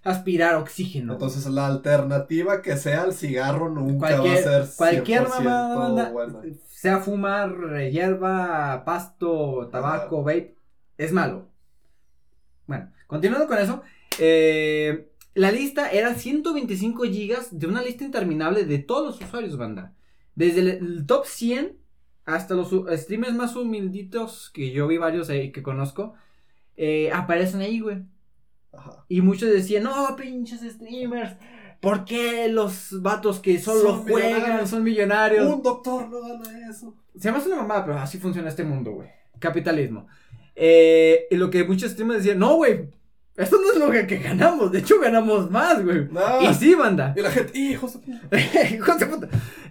[0.05, 1.15] aspirar oxígeno.
[1.15, 5.77] Entonces la alternativa que sea el cigarro nunca Cualquier- va a ser Cualquier 100% mamada,
[5.77, 6.41] banda, buena.
[6.69, 10.55] sea fumar eh, hierba, pasto, tabaco, vape,
[10.99, 11.49] es malo.
[12.67, 13.83] Bueno, continuando con eso,
[14.19, 19.95] eh, la lista era 125 gigas de una lista interminable de todos los usuarios, banda.
[20.35, 21.77] Desde el, el top 100
[22.25, 26.15] hasta los streamers más humilditos, que yo vi varios ahí que conozco,
[26.77, 28.03] eh, aparecen ahí, güey.
[28.73, 29.05] Ajá.
[29.09, 31.37] Y muchos decían, no, pinches streamers,
[31.81, 34.71] ¿por qué los vatos que solo Son juegan millonarios.
[34.71, 35.55] son millonarios?
[35.55, 36.95] Un doctor no gana eso.
[37.17, 39.09] Se llama una mamada, pero así funciona este mundo, güey.
[39.39, 40.07] Capitalismo.
[40.55, 42.91] Eh, y lo que muchos streamers decían, no, güey,
[43.39, 46.07] esto no es lo que, que ganamos, de hecho ganamos más, güey.
[46.17, 47.15] Ah, Y sí, banda.
[47.17, 49.29] y la gente, hijos de puta".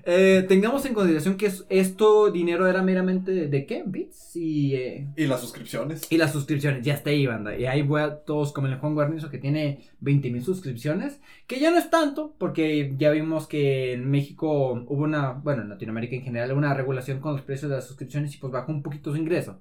[0.10, 3.84] Eh, tengamos en consideración que es- esto dinero era meramente de, ¿de qué?
[3.86, 6.10] Bits y, eh, Y las suscripciones.
[6.10, 6.86] y las suscripciones.
[6.86, 7.58] Ya está ahí, banda.
[7.58, 11.20] Y ahí voy a todos como el Juan Guarnizo que tiene 20 mil suscripciones.
[11.46, 15.70] Que ya no es tanto, porque ya vimos que en México hubo una, bueno, en
[15.70, 18.84] Latinoamérica en general, una regulación con los precios de las suscripciones y pues bajó un
[18.84, 19.60] poquito su ingreso.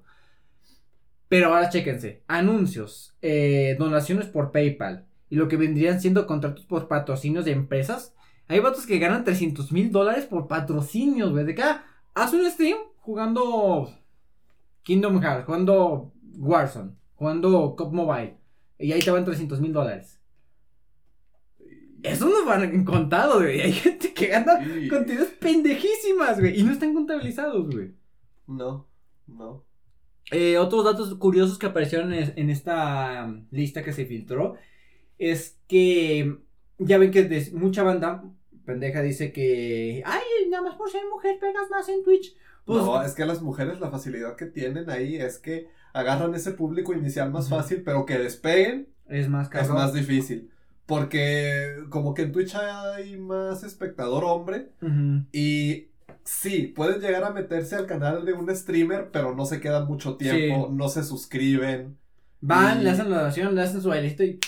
[1.29, 6.87] Pero ahora chéquense, anuncios, eh, donaciones por PayPal y lo que vendrían siendo contratos por
[6.87, 8.15] patrocinios de empresas.
[8.47, 11.43] Hay vatos que ganan 300 mil dólares por patrocinios, güey.
[11.45, 13.89] De cada, haz un stream jugando
[14.83, 18.37] Kingdom Hearts, jugando Warzone, jugando Cop Mobile.
[18.79, 20.21] Y ahí te van 300 mil dólares.
[22.03, 23.59] Eso no van contado, güey.
[23.59, 26.57] Hay gente que gana Y- cantidades pendejísimas, güey.
[26.57, 27.91] Y no están contabilizados, güey.
[28.45, 28.87] No,
[29.25, 29.65] no.
[30.31, 34.55] Eh, otros datos curiosos que aparecieron en, en esta um, lista que se filtró
[35.17, 36.37] es que
[36.77, 38.23] ya ven que mucha banda
[38.65, 42.35] pendeja dice que ay nada más por ser mujer pegas más en Twitch
[42.67, 46.51] pues no, es que las mujeres la facilidad que tienen ahí es que agarran ese
[46.51, 50.51] público inicial más fácil, pero que despeguen es más es más difícil.
[50.85, 54.69] Porque como que en Twitch hay más espectador hombre
[55.31, 55.87] y
[56.27, 60.17] sí, pueden llegar a meterse al canal de un streamer, pero no se quedan mucho
[60.17, 60.75] tiempo, Sí.
[60.75, 61.97] no se suscriben.
[62.41, 64.39] van Y- le hacen la oración le hacen su bailecito y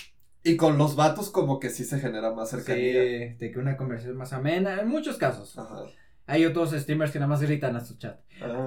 [0.43, 2.99] Y con los vatos como que sí se genera más sí, cercanía.
[3.39, 5.85] de que una conversación más amena en muchos casos Ajá.
[6.27, 8.19] hay otros streamers que nada más gritan a su chat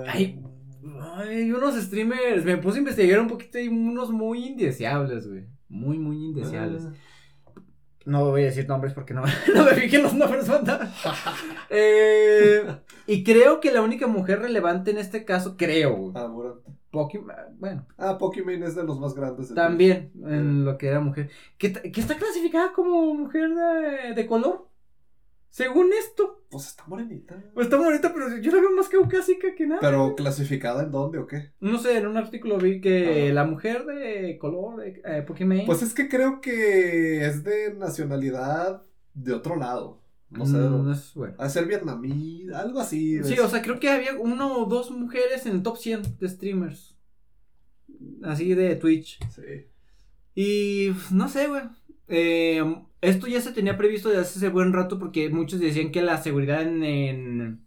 [0.09, 0.43] Ay.
[1.01, 5.45] Ay, unos streamers, me puse a investigar un poquito y unos muy indeseables, güey.
[5.69, 6.83] Muy, muy indeseables.
[6.87, 6.93] Ah.
[8.05, 9.23] No voy a decir nombres porque no,
[9.55, 10.93] no me fijé los nombres, banda.
[11.71, 12.65] Eh,
[13.07, 16.13] y creo que la única mujer relevante en este caso, creo.
[16.15, 16.57] Ah, Murat.
[16.91, 17.87] Pokémon, bueno.
[17.97, 19.49] Ah, Pokémon es de los más grandes.
[19.49, 21.31] de También, en lo que era mujer.
[21.57, 24.69] Que, que está clasificada como mujer de, de color.
[25.53, 26.47] Según esto.
[26.51, 27.45] Pues está morenita.
[27.53, 29.83] Pues está bonita, pero yo la veo más caucásica que nada.
[29.83, 31.53] Pero clasificada en dónde o qué?
[31.61, 33.35] No sé, en un artículo vi que Ah.
[33.35, 35.67] la mujer de color de eh, Pokémon.
[35.67, 40.01] Pues es que creo que es de nacionalidad de otro lado.
[40.31, 40.57] No sé.
[40.57, 41.35] mm, es bueno.
[41.39, 43.23] A ser vietnamí, algo así.
[43.23, 46.29] Sí, o sea, creo que había uno o dos mujeres en el top 100 de
[46.31, 46.97] streamers.
[48.23, 49.19] Así de Twitch.
[49.29, 49.67] Sí.
[50.35, 51.63] Y pues, no sé, güey.
[52.09, 52.63] Eh,
[53.01, 56.63] esto ya se tenía previsto desde hace buen rato porque muchos decían que la seguridad
[56.63, 57.65] en,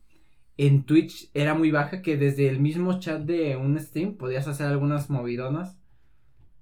[0.58, 4.67] en, Twitch era muy baja, que desde el mismo chat de un stream podías hacer
[4.67, 5.78] algunas movidonas.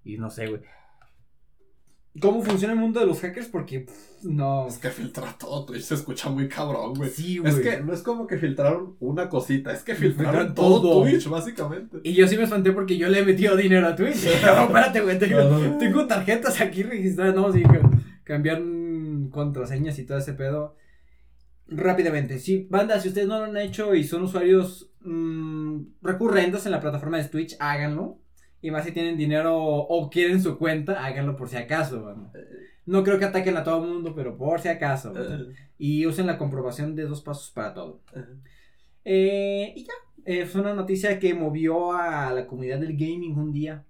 [0.03, 0.61] Y no sé, güey.
[2.21, 3.47] ¿Cómo funciona el mundo de los hackers?
[3.47, 4.67] Porque pff, no.
[4.67, 7.09] Es que filtra todo Twitch se escucha muy cabrón, güey.
[7.09, 7.51] Sí, güey.
[7.51, 11.03] Es que no es como que filtraron una cosita, es que filtraron Filtraron todo, todo.
[11.03, 11.97] Twitch, básicamente.
[12.03, 14.25] Y yo sí me espanté porque yo le he metido dinero a Twitch.
[14.45, 15.17] No, espérate, güey.
[15.17, 17.33] Tengo, tarjetas aquí registradas.
[17.33, 17.89] No, sí, ca-
[18.23, 18.61] cambiar
[19.31, 20.75] contraseñas y todo ese pedo.
[21.67, 22.37] Rápidamente.
[22.39, 26.79] Sí, banda, si ustedes no lo han hecho y son usuarios mm, recurrentes en la
[26.81, 28.19] plataforma de Twitch, háganlo.
[28.63, 32.31] Y más si tienen dinero o quieren su cuenta, háganlo por si acaso, banda.
[32.85, 35.13] No creo que ataquen a todo el mundo, pero por si acaso.
[35.77, 38.01] Y usen la comprobación de dos pasos para todo.
[39.05, 39.93] Eh, y ya,
[40.25, 43.83] eh, fue una noticia que movió a la comunidad del gaming un día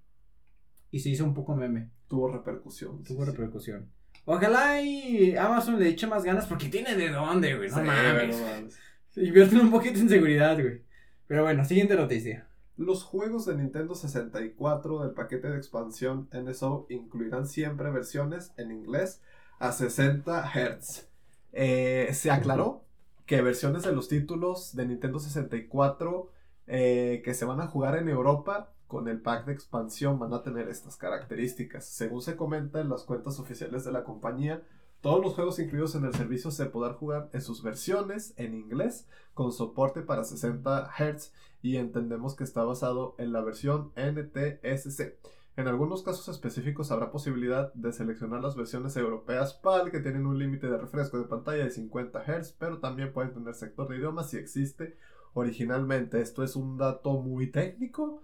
[0.89, 3.03] y se hizo un poco meme, Tuvo repercusión.
[3.03, 3.89] tuvo sí, repercusión.
[4.25, 8.39] Ojalá y Amazon le eche más ganas porque tiene de dónde, güey, no Sí, mames.
[8.39, 8.79] no mames.
[9.15, 10.81] Invierten un poquito en seguridad, güey.
[11.27, 12.47] Pero bueno, siguiente noticia.
[12.75, 19.21] Los juegos de Nintendo 64 del paquete de expansión NSO incluirán siempre versiones en inglés
[19.59, 21.07] a 60 Hz.
[21.51, 22.83] Eh, se aclaró
[23.27, 26.29] que versiones de los títulos de Nintendo 64
[26.65, 30.41] eh, que se van a jugar en Europa con el pack de expansión van a
[30.41, 31.85] tener estas características.
[31.85, 34.63] Según se comenta en las cuentas oficiales de la compañía,
[35.03, 39.05] todos los juegos incluidos en el servicio se podrán jugar en sus versiones en inglés
[39.33, 45.17] con soporte para 60 Hz y entendemos que está basado en la versión NTSC.
[45.57, 50.39] En algunos casos específicos habrá posibilidad de seleccionar las versiones europeas PAL que tienen un
[50.39, 54.29] límite de refresco de pantalla de 50 Hz, pero también pueden tener sector de idiomas
[54.29, 54.95] si existe
[55.33, 56.21] originalmente.
[56.21, 58.23] Esto es un dato muy técnico,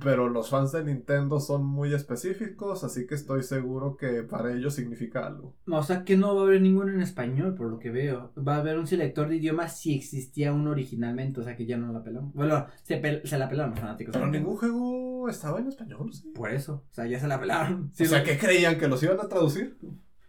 [0.00, 4.74] pero los fans de Nintendo son muy específicos, así que estoy seguro que para ellos
[4.74, 5.54] significa algo.
[5.68, 8.32] O sea que no va a haber ninguno en español, por lo que veo.
[8.36, 11.76] Va a haber un selector de idiomas si existía uno originalmente, o sea que ya
[11.78, 12.32] no la pelamos.
[12.34, 14.12] Bueno, se, pel- se la pelaron los fanáticos.
[14.12, 16.30] Pero ningún juego estaba en español, ¿sí?
[16.34, 17.90] Por eso, o sea, ya se la pelaron.
[17.98, 18.78] o sea, ¿qué creían?
[18.78, 19.76] ¿Que los iban a traducir?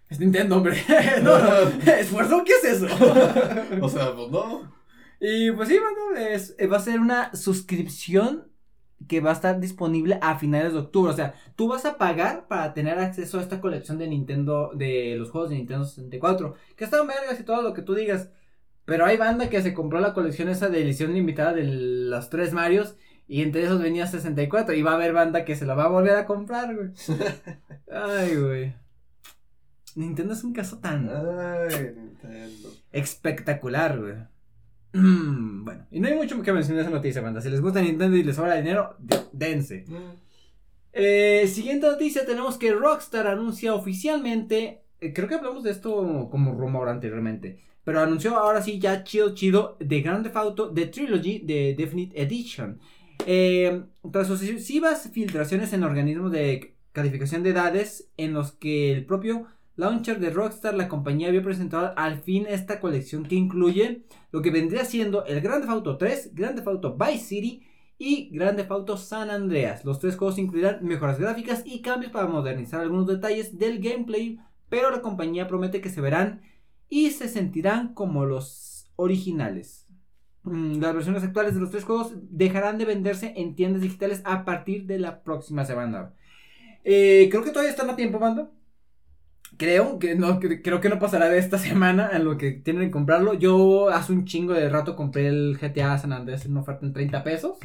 [0.10, 0.78] Es Nintendo, hombre.
[1.22, 1.38] no,
[1.92, 2.86] esfuerzo, ¿qué es eso?
[3.82, 4.77] o sea, pues no.
[5.20, 8.52] Y pues sí, bueno, es, eh, va a ser una suscripción
[9.08, 11.12] que va a estar disponible a finales de octubre.
[11.12, 15.16] O sea, tú vas a pagar para tener acceso a esta colección de Nintendo, de
[15.18, 16.56] los juegos de Nintendo 64.
[16.76, 18.30] Que están vergas y todo lo que tú digas.
[18.86, 22.54] Pero hay banda que se compró la colección esa de edición limitada de los tres
[22.54, 22.96] Marios.
[23.28, 24.74] Y entre esos venía 64.
[24.74, 26.90] Y va a haber banda que se la va a volver a comprar, güey.
[27.92, 28.76] Ay, güey.
[29.96, 32.70] Nintendo es un caso tan Ay, Nintendo.
[32.92, 34.16] espectacular, güey.
[34.94, 37.42] Mm, bueno, y no hay mucho que mencionar esa noticia, banda.
[37.42, 39.86] Si les gusta Nintendo y les sobra dinero, de- dense.
[40.94, 46.54] Eh, siguiente noticia, tenemos que Rockstar anuncia oficialmente, eh, creo que hablamos de esto como
[46.56, 51.40] rumor anteriormente, pero anunció ahora sí ya chido chido de Grand Theft Auto The Trilogy
[51.40, 52.80] de Definite Edition.
[53.26, 59.46] Eh, tras sucesivas filtraciones en organismos de calificación de edades en los que el propio
[59.78, 64.52] launcher de Rockstar, la compañía había presentado al fin esta colección que incluye lo que
[64.52, 67.64] vendría siendo el Grand Theft Auto 3, Grand Theft Vice City
[67.98, 69.86] y Grand Theft San Andreas.
[69.86, 74.92] Los tres juegos incluirán mejoras gráficas y cambios para modernizar algunos detalles del gameplay, pero
[74.92, 76.42] la compañía promete que se verán
[76.90, 79.88] y se sentirán como los originales.
[80.44, 84.46] Mm, Las versiones actuales de los tres juegos dejarán de venderse en tiendas digitales a
[84.46, 86.14] partir de la próxima semana.
[86.84, 88.50] Eh, creo que todavía están a tiempo, banda.
[89.58, 92.86] Creo que no, cre- creo que no pasará de esta semana en lo que tienen
[92.86, 93.34] que comprarlo.
[93.34, 96.94] Yo hace un chingo de rato compré el GTA San Andrés en una oferta en
[96.94, 97.58] 30 pesos.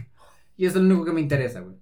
[0.57, 1.77] Y es lo único que me interesa, güey.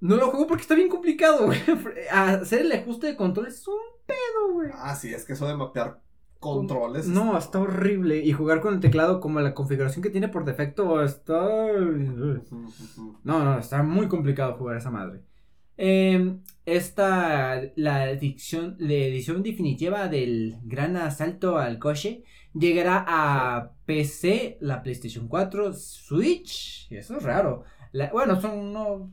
[0.00, 1.58] No lo juego porque está bien complicado, güey.
[2.10, 3.74] Hacer el ajuste de controles es un
[4.06, 4.70] pedo, güey.
[4.74, 6.00] Ah, sí, es que eso de mapear
[6.38, 7.08] controles.
[7.08, 8.18] No, está horrible.
[8.18, 11.46] Y jugar con el teclado como la configuración que tiene por defecto está...
[13.24, 15.22] No, no, está muy complicado jugar esa madre.
[15.78, 24.58] Eh, esta, la edición, la edición definitiva del gran asalto al coche llegará a PC,
[24.60, 27.64] la PlayStation 4, Switch, y eso es raro.
[27.92, 29.10] La- bueno, son unos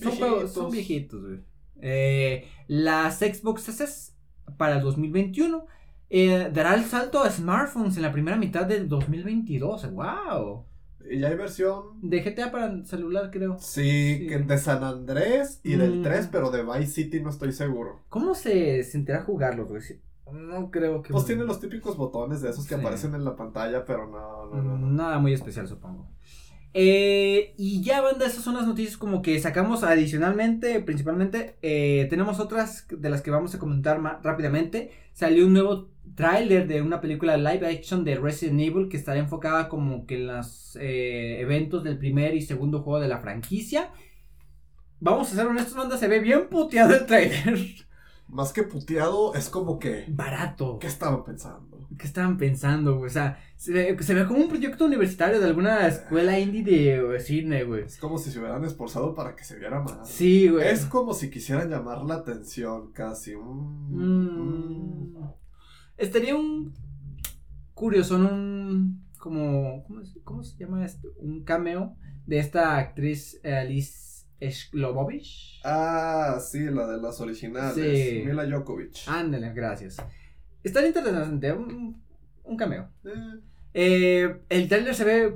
[0.00, 1.40] Son juegos, son viejitos, güey.
[1.80, 4.12] Eh, las Xbox S
[4.56, 5.66] para el 2021
[6.10, 9.90] eh, dará el salto a smartphones en la primera mitad del 2022.
[9.92, 10.66] ¡Wow!
[11.10, 12.00] Y ya hay versión.
[12.00, 13.58] De GTA para celular, creo.
[13.58, 16.30] Sí, Que de San Andrés y del 3, mm.
[16.30, 18.00] pero de Vice City no estoy seguro.
[18.08, 19.82] ¿Cómo se sentirá jugarlo, güey?
[20.32, 21.12] No creo que.
[21.12, 24.62] Pues tiene los típicos botones de esos que aparecen en la pantalla, pero no, no,
[24.62, 26.08] no, Nada muy especial, supongo.
[26.74, 31.56] Eh, y ya, banda, esas son las noticias como que sacamos adicionalmente, principalmente.
[31.62, 34.92] Eh, tenemos otras de las que vamos a comentar más rápidamente.
[35.12, 39.68] Salió un nuevo tráiler de una película live action de Resident Evil que estará enfocada
[39.68, 43.90] como que en los eh, eventos del primer y segundo juego de la franquicia.
[45.00, 47.58] Vamos a ser honestos, banda, se ve bien puteado el tráiler.
[48.32, 50.06] Más que puteado, es como que...
[50.08, 50.78] Barato.
[50.78, 51.86] ¿Qué estaban pensando?
[51.98, 53.10] ¿Qué estaban pensando, güey?
[53.10, 57.20] O sea, se ve, se ve, como un proyecto universitario de alguna escuela indie de
[57.20, 57.84] cine, güey.
[57.84, 60.08] Es como si se hubieran esforzado para que se viera más.
[60.08, 60.66] Sí, güey.
[60.66, 63.36] Es como si quisieran llamar la atención, casi.
[63.36, 65.14] Mm.
[65.98, 66.72] Estaría un...
[67.74, 69.04] Curioso, un...
[69.18, 69.84] Como...
[70.24, 71.08] ¿Cómo, se llama esto?
[71.18, 74.11] Un cameo de esta actriz Alice
[74.50, 75.60] Shlovovich.
[75.64, 77.74] Ah, sí, la de las originales.
[77.74, 78.22] Sí.
[78.24, 79.06] Mila Jokovic.
[79.06, 79.96] Ándale, gracias.
[80.62, 82.02] Está interesante, un,
[82.44, 82.88] un cameo.
[83.04, 83.40] Eh.
[83.74, 85.34] Eh, el trailer se ve.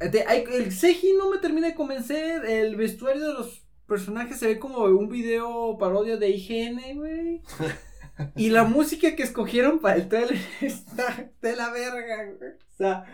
[0.00, 2.44] el Seji no me termina de convencer.
[2.44, 7.42] El vestuario de los personajes se ve como un video parodia de IGN, güey.
[8.36, 12.52] y la música que escogieron para el trailer está de la verga, güey.
[12.52, 13.04] O sea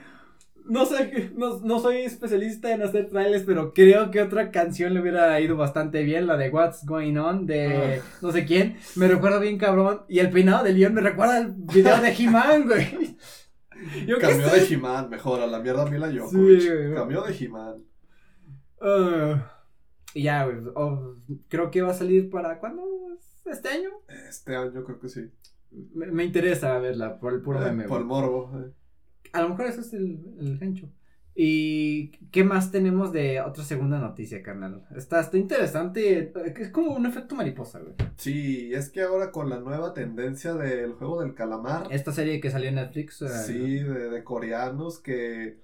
[0.71, 5.41] no sé, no, soy especialista en hacer trailers, pero creo que otra canción le hubiera
[5.41, 8.05] ido bastante bien, la de What's Going On de ah.
[8.23, 8.77] no sé quién.
[8.95, 10.03] Me recuerda bien cabrón.
[10.09, 13.17] Y el peinado de Leon me recuerda al video de He-Man, güey.
[14.21, 16.61] Cambió de He-Man, mejor, a la mierda Mila Jokovic.
[16.61, 17.85] Sí, Cambió de He-Man.
[18.81, 19.53] Ah,
[20.15, 20.59] y ya, güey.
[20.77, 21.17] Oh,
[21.49, 22.85] creo que va a salir para cuándo?
[23.45, 23.91] ¿Este año?
[24.29, 25.31] Este año creo que sí.
[25.95, 27.89] Me, interesa verla por el puro eh, meme.
[27.89, 28.53] Por el morbo.
[28.57, 28.73] Eh.
[29.33, 30.91] A lo mejor eso es el, el gancho.
[31.35, 34.85] ¿Y qué más tenemos de otra segunda noticia, carnal?
[34.95, 36.33] Está, está interesante.
[36.59, 37.95] Es como un efecto mariposa, güey.
[38.17, 41.87] Sí, es que ahora con la nueva tendencia del juego del calamar.
[41.91, 43.23] Esta serie que salió en Netflix.
[43.23, 45.59] Eh, sí, de, de coreanos que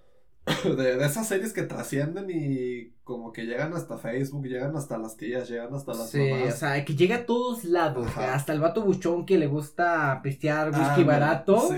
[0.76, 5.48] de, esas series que trascienden y como que llegan hasta Facebook, llegan hasta las tías,
[5.48, 9.26] llegan hasta las sí, o sea, que llega a todos lados, hasta el vato buchón
[9.26, 11.68] que le gusta pistear whisky barato,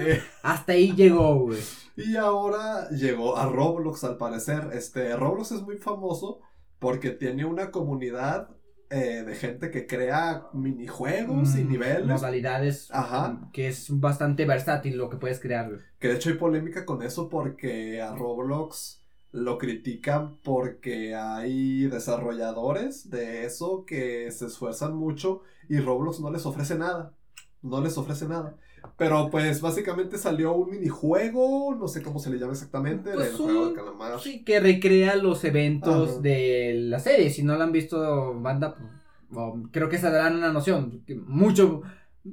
[0.43, 1.61] hasta ahí llegó, güey.
[1.97, 6.39] Y ahora llegó a Roblox al parecer, este, Roblox es muy famoso
[6.79, 8.51] porque tiene una comunidad
[8.91, 12.07] eh, de gente que crea minijuegos y mm, niveles.
[12.07, 12.89] Modalidades.
[12.91, 13.51] Ajá.
[13.53, 15.71] Que es bastante versátil lo que puedes crear.
[15.99, 23.11] Que de hecho hay polémica con eso porque a Roblox lo critican porque hay desarrolladores
[23.11, 27.13] de eso que se esfuerzan mucho y Roblox no les ofrece nada.
[27.61, 28.57] No les ofrece nada.
[28.97, 33.69] Pero pues básicamente salió un minijuego, no sé cómo se le llama exactamente, pues juego
[33.69, 34.21] de calamar.
[34.21, 37.31] Sí, que recrea los eventos de la serie.
[37.31, 41.05] Si no la han visto, banda, pues, creo que se darán una noción.
[41.27, 41.83] Mucho,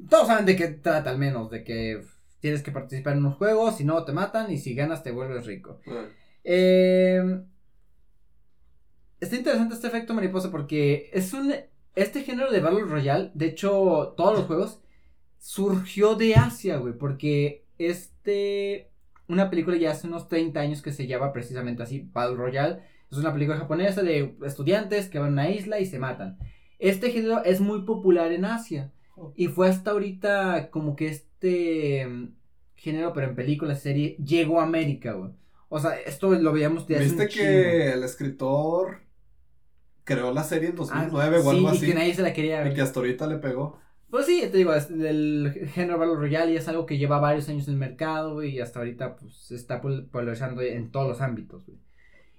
[0.09, 2.01] todos saben de qué trata al menos, de que
[2.39, 5.45] tienes que participar en unos juegos, si no te matan y si ganas te vuelves
[5.45, 5.79] rico.
[6.43, 7.41] Eh,
[9.19, 11.53] está interesante este efecto mariposa porque es un...
[11.95, 14.81] Este género de Battle Royale, de hecho, todos los juegos
[15.45, 18.89] surgió de Asia, güey, porque este,
[19.27, 22.79] una película ya hace unos 30 años que se llama precisamente así, Battle Royale,
[23.11, 26.39] es una película japonesa de estudiantes que van a una isla y se matan.
[26.79, 28.91] Este género es muy popular en Asia
[29.35, 32.33] y fue hasta ahorita como que este mm,
[32.73, 35.29] género, pero en película, serie, llegó a América, güey.
[35.69, 39.01] O sea, esto lo veíamos de hace ¿Viste que el escritor
[40.03, 41.85] creó la serie en 2009 ah, o algo así?
[41.85, 42.67] Y que nadie se la quería.
[42.67, 43.84] Y que hasta ahorita le pegó.
[44.15, 47.67] Pues sí, te digo, el género Battle Royale ya es algo que lleva varios años
[47.67, 51.79] en el mercado, y hasta ahorita pues se está polarizando en todos los ámbitos, güey.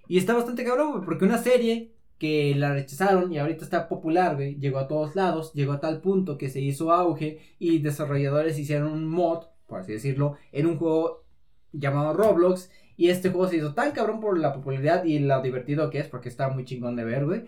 [0.08, 4.36] Y está bastante cabrón, güey, porque una serie que la rechazaron y ahorita está popular,
[4.36, 8.58] güey, llegó a todos lados, llegó a tal punto que se hizo auge y desarrolladores
[8.58, 11.26] hicieron un mod, por así decirlo, en un juego
[11.72, 15.90] llamado Roblox y este juego se hizo tan cabrón por la popularidad y lo divertido
[15.90, 17.44] que es, porque está muy chingón de ver, güey,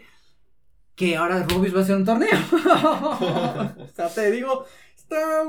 [0.98, 2.28] que ahora Rubis va a hacer un torneo.
[2.52, 5.44] o sea, te digo, está...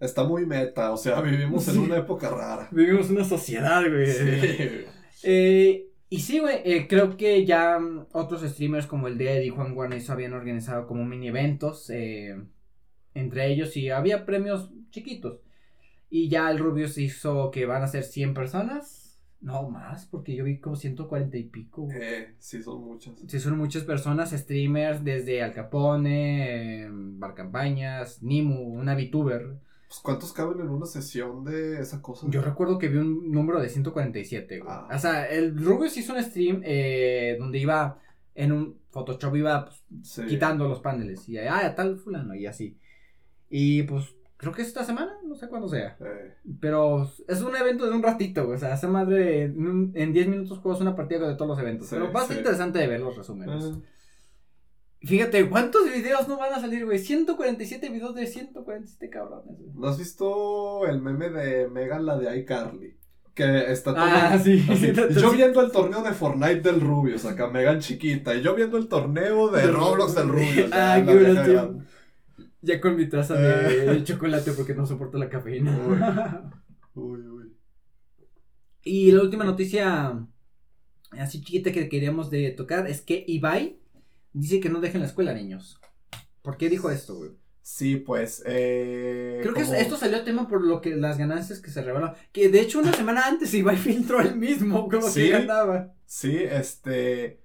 [0.00, 2.68] Está muy meta, o sea, vivimos en una época rara.
[2.72, 4.06] Vivimos en una sociedad, güey.
[4.10, 4.84] Sí.
[5.24, 7.78] Eh, y sí, güey, eh, creo que ya
[8.12, 12.36] otros streamers como el de Eddie Juan Guarnizo habían organizado como mini eventos eh,
[13.14, 15.40] entre ellos y había premios chiquitos.
[16.08, 19.03] Y ya el Rubius hizo que van a ser 100 personas
[19.44, 21.86] No, más, porque yo vi como 140 y pico.
[21.92, 23.14] Eh, sí, son muchas.
[23.28, 29.58] Sí, son muchas personas, streamers, desde Al Capone, eh, Barcampañas, Nimu, una VTuber.
[29.86, 32.26] Pues, ¿Cuántos caben en una sesión de esa cosa?
[32.30, 34.70] Yo recuerdo que vi un número de 147, güey.
[34.72, 34.88] Ah.
[34.90, 38.00] O sea, el Rubius hizo un stream eh, donde iba
[38.34, 40.24] en un Photoshop, iba pues, Sí.
[40.26, 41.28] quitando los paneles.
[41.28, 42.78] Y ah, tal fulano, y así.
[43.50, 44.06] Y pues,
[44.44, 45.96] creo que esta semana, no sé cuándo sea.
[46.00, 48.48] Eh, Pero es un evento de un ratito.
[48.48, 51.58] O sea, esa madre en un- en 10 minutos juegas una partida de todos los
[51.58, 51.88] eventos.
[51.88, 52.40] Sí, Pero va a ser sí.
[52.40, 53.72] interesante de ver los resúmenes.
[55.02, 56.98] Fíjate, ¿cuántos videos no van a salir, güey?
[56.98, 59.70] 147 videos de 147 cabrones, güey.
[59.74, 62.96] ¿No has visto el meme de Megan, la de iCarly?
[63.34, 64.02] Que está todo.
[64.06, 64.64] Ah, sí.
[64.70, 68.34] así, yo viendo el torneo de Fortnite del Rubius, acá Megan chiquita.
[68.34, 70.70] Y yo viendo el torneo de Roblox del Rubius.
[70.72, 71.52] Ah, qué la vieja gracioso.
[71.68, 71.84] grande.
[72.64, 76.50] Ya con mi taza de chocolate porque no soporto la cafeína.
[76.94, 77.52] Uy, uy.
[78.82, 80.16] y la última noticia,
[81.10, 83.80] así chiquita que queríamos de tocar, es que Ibai
[84.32, 85.80] dice que no dejen la escuela, niños.
[86.42, 87.30] ¿Por qué dijo esto, güey?
[87.62, 88.42] Sí, pues.
[88.46, 92.14] Eh, Creo que esto salió a tema por lo que las ganancias que se revelaron.
[92.30, 95.22] Que de hecho una semana antes Ibai filtró él mismo como Sí.
[95.22, 95.94] que ganaba.
[96.06, 97.40] Sí, este.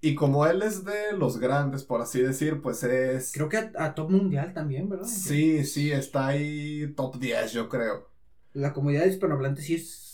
[0.00, 3.32] Y como él es de los grandes, por así decir, pues es.
[3.32, 5.06] Creo que a, a top mundial también, ¿verdad?
[5.06, 8.08] Sí, sí, está ahí top 10, yo creo.
[8.52, 10.04] La comunidad hispanohablante sí es.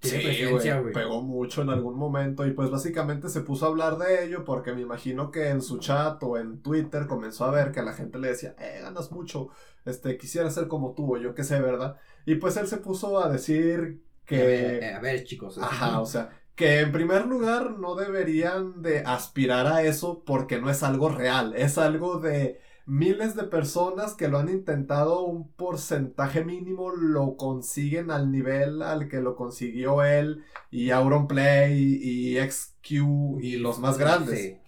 [0.00, 4.24] Sí, güey, pegó mucho en algún momento y pues básicamente se puso a hablar de
[4.26, 7.80] ello porque me imagino que en su chat o en Twitter comenzó a ver que
[7.80, 9.48] a la gente le decía, eh, ganas mucho,
[9.86, 11.96] este, quisiera ser como tú o yo qué sé, ¿verdad?
[12.26, 15.56] Y pues él se puso a decir que, eh, a ver, chicos.
[15.58, 20.70] ajá, o sea, que en primer lugar no deberían de aspirar a eso porque no
[20.70, 26.44] es algo real, es algo de miles de personas que lo han intentado, un porcentaje
[26.44, 33.56] mínimo lo consiguen al nivel al que lo consiguió él y Auronplay y XQ y
[33.56, 34.40] los más grandes.
[34.40, 34.58] Sí.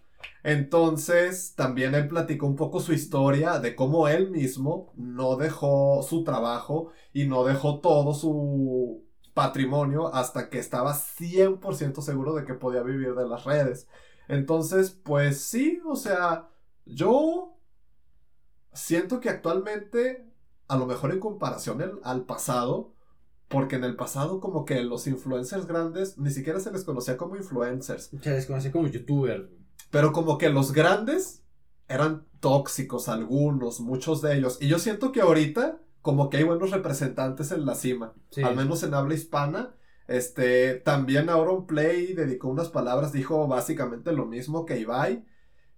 [0.42, 6.22] Entonces, también él platicó un poco su historia de cómo él mismo no dejó su
[6.22, 9.05] trabajo y no dejó todo su
[9.36, 13.86] patrimonio hasta que estaba 100% seguro de que podía vivir de las redes.
[14.28, 16.48] Entonces, pues sí, o sea,
[16.86, 17.54] yo
[18.72, 20.26] siento que actualmente,
[20.68, 22.94] a lo mejor en comparación el- al pasado,
[23.48, 27.36] porque en el pasado como que los influencers grandes ni siquiera se les conocía como
[27.36, 28.10] influencers.
[28.22, 29.50] Se les conoce como youtubers.
[29.90, 31.42] Pero como que los grandes
[31.88, 34.56] eran tóxicos algunos, muchos de ellos.
[34.62, 38.42] Y yo siento que ahorita como que hay buenos representantes en la cima, Sí.
[38.44, 39.74] al menos en habla hispana.
[40.06, 45.24] Este, también Auron Play dedicó unas palabras, dijo básicamente lo mismo que Ibai.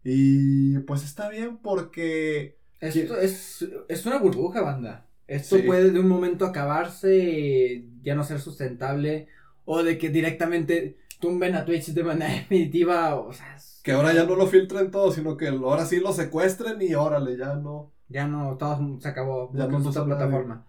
[0.04, 5.06] Y pues está bien porque Esto es, es una burbuja, banda.
[5.26, 5.62] Esto Sí.
[5.62, 9.28] puede de un momento acabarse, ya no ser sustentable,
[9.64, 14.12] o de que directamente tumben a Twitch de manera definitiva, o sea, es- que ahora
[14.12, 17.92] ya no lo filtren todo, sino que ahora sí lo secuestren y órale, ya no.
[18.08, 20.04] Ya no, todo se acabó, esta nadie.
[20.04, 20.66] plataforma.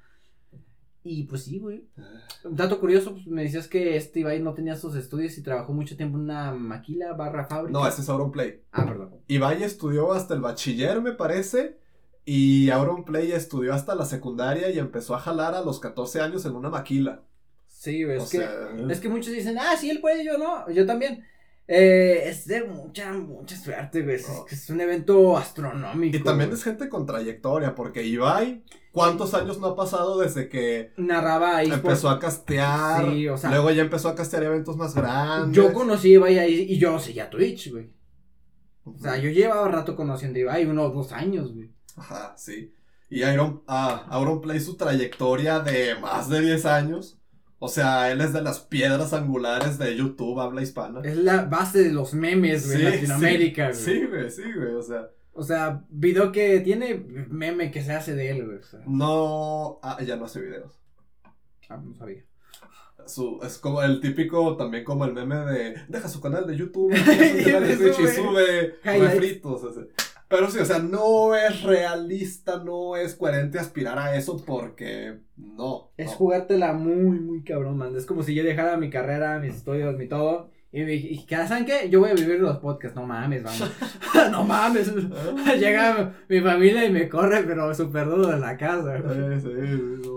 [1.03, 1.87] Y pues sí, güey.
[2.43, 5.73] Un dato curioso, pues, me decías que este Ibai no tenía sus estudios y trabajó
[5.73, 7.79] mucho tiempo en una maquila barra fábrica.
[7.79, 8.61] No, ese es Auron Play.
[8.71, 9.15] Ah, perdón.
[9.27, 11.79] Ibai estudió hasta el bachiller, me parece.
[12.25, 16.45] Y Auron Play estudió hasta la secundaria y empezó a jalar a los 14 años
[16.45, 17.23] en una maquila.
[17.67, 18.45] Sí, güey, es que...
[18.89, 21.23] Es que muchos dicen, ah, sí, él puede, yo no, yo también.
[21.71, 24.15] Eh, es de mucha, mucha suerte, güey.
[24.15, 24.45] Es, Oh.
[24.49, 26.17] es un evento astronómico.
[26.17, 26.57] y también güey.
[26.59, 31.69] es gente con trayectoria, porque Ibai, ¿cuántos años no ha pasado desde que Narraba ahí.
[31.71, 33.11] empezó a castear?
[33.11, 35.55] Sí, o sea- luego ya empezó a castear eventos más grandes.
[35.55, 37.91] Yo conocí a Ibai ahí y yo seguía Twitch, güey.
[38.85, 41.69] O sea, yo llevaba rato conociendo a Ibai, unos dos años, güey.
[41.95, 42.73] Ajá, sí.
[43.11, 47.18] Y Iron, ah, Auron Play su trayectoria de más de 10 años.
[47.61, 51.01] O sea, él es de las piedras angulares de YouTube, habla hispana.
[51.03, 54.29] Es la base de los memes, güey, en Latinoamérica, sí, güey.
[54.29, 55.09] Sí, güey, sí, güey, o sea.
[55.33, 56.95] O sea, video que tiene
[57.29, 58.57] meme que se hace de él, güey.
[58.59, 60.79] O sea, No, ah, ya no hace videos.
[61.69, 62.23] ah, no sabía.
[63.05, 66.91] Su, es como el típico, también como el meme de deja su canal de YouTube,
[66.93, 69.63] Twitch y sube refritos.
[69.63, 69.83] o sea.
[70.29, 75.91] Pero sí, o sea, no es realista, no es coherente aspirar a eso porque no.
[75.97, 76.13] Es no.
[76.13, 77.95] jugártela muy, muy cabrón, man.
[77.95, 80.51] Es como si yo dejara mi carrera, mis estudios, mi todo.
[80.71, 81.89] Y me dije, ¿saben qué?
[81.89, 82.95] Yo voy a vivir los podcasts.
[82.95, 83.71] No mames, vamos.
[84.31, 84.93] no mames.
[85.59, 88.97] Llega mi familia y me corre, pero súper duro de la casa.
[88.97, 90.09] Sí, sí, sí.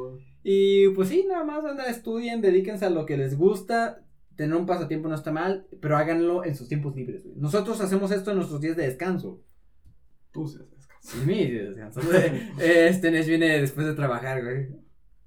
[0.44, 4.04] Y pues sí, nada más anda, estudien, dedíquense a lo que les gusta.
[4.36, 7.24] Tener un pasatiempo no está mal, pero háganlo en sus tiempos libres.
[7.36, 9.40] Nosotros hacemos esto en nuestros días de descanso.
[10.32, 10.88] Tú sí descanso.
[11.00, 12.00] Sí, mi día de descanso.
[12.60, 14.68] Este Nes viene después de trabajar, güey.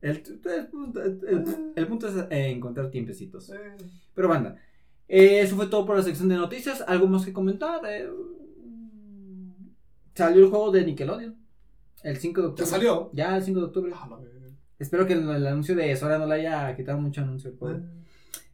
[0.01, 3.51] El, el- el- el punto es eh, encontrar tiempecitos.
[4.13, 4.55] Pero banda,
[5.07, 6.83] eh, eso fue todo por la sección de noticias.
[6.87, 7.81] ¿Algo más que comentar?
[7.87, 8.07] Eh,
[10.13, 11.35] salió el juego de Nickelodeon.
[12.03, 12.65] El 5 de octubre.
[12.65, 13.09] ¿Ya salió?
[13.13, 13.91] Ya, el 5 de octubre.
[13.95, 14.19] Ah.
[14.77, 17.57] Espero que el, el anuncio de Sora no le haya quitado mucho anuncio al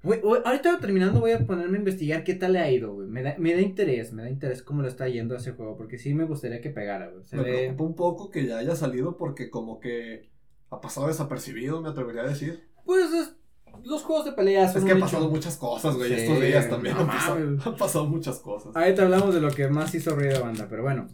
[0.04, 3.08] ahorita terminando voy a ponerme a investigar qué tal le ha ido, güey.
[3.08, 5.78] Me da, me da interés, me da interés cómo lo está yendo a ese juego,
[5.78, 7.24] porque sí me gustaría que pegara, güey.
[7.24, 7.52] Se Me ve...
[7.58, 10.30] preocupa un poco que ya haya salido porque como que
[10.72, 12.68] ha pasado desapercibido, me atrevería a decir.
[12.86, 13.36] Pues es-
[13.84, 15.32] los juegos de pelea son Es que han pasado hecho.
[15.34, 16.10] muchas cosas, güey.
[16.10, 17.36] Sí, Estos días también no han, pasado,
[17.66, 18.76] han pasado muchas cosas.
[18.76, 21.08] Ahorita hablamos de lo que más hizo ruido a banda, pero bueno.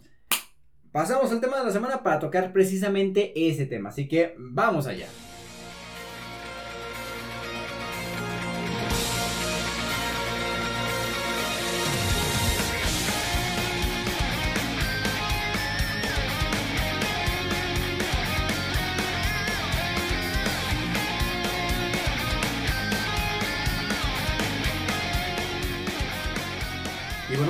[0.90, 5.06] Pasamos al tema de la semana para tocar precisamente ese tema, así que vamos allá.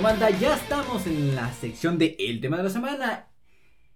[0.08, 3.28] Banda, ya estamos en la sección de El tema de la semana.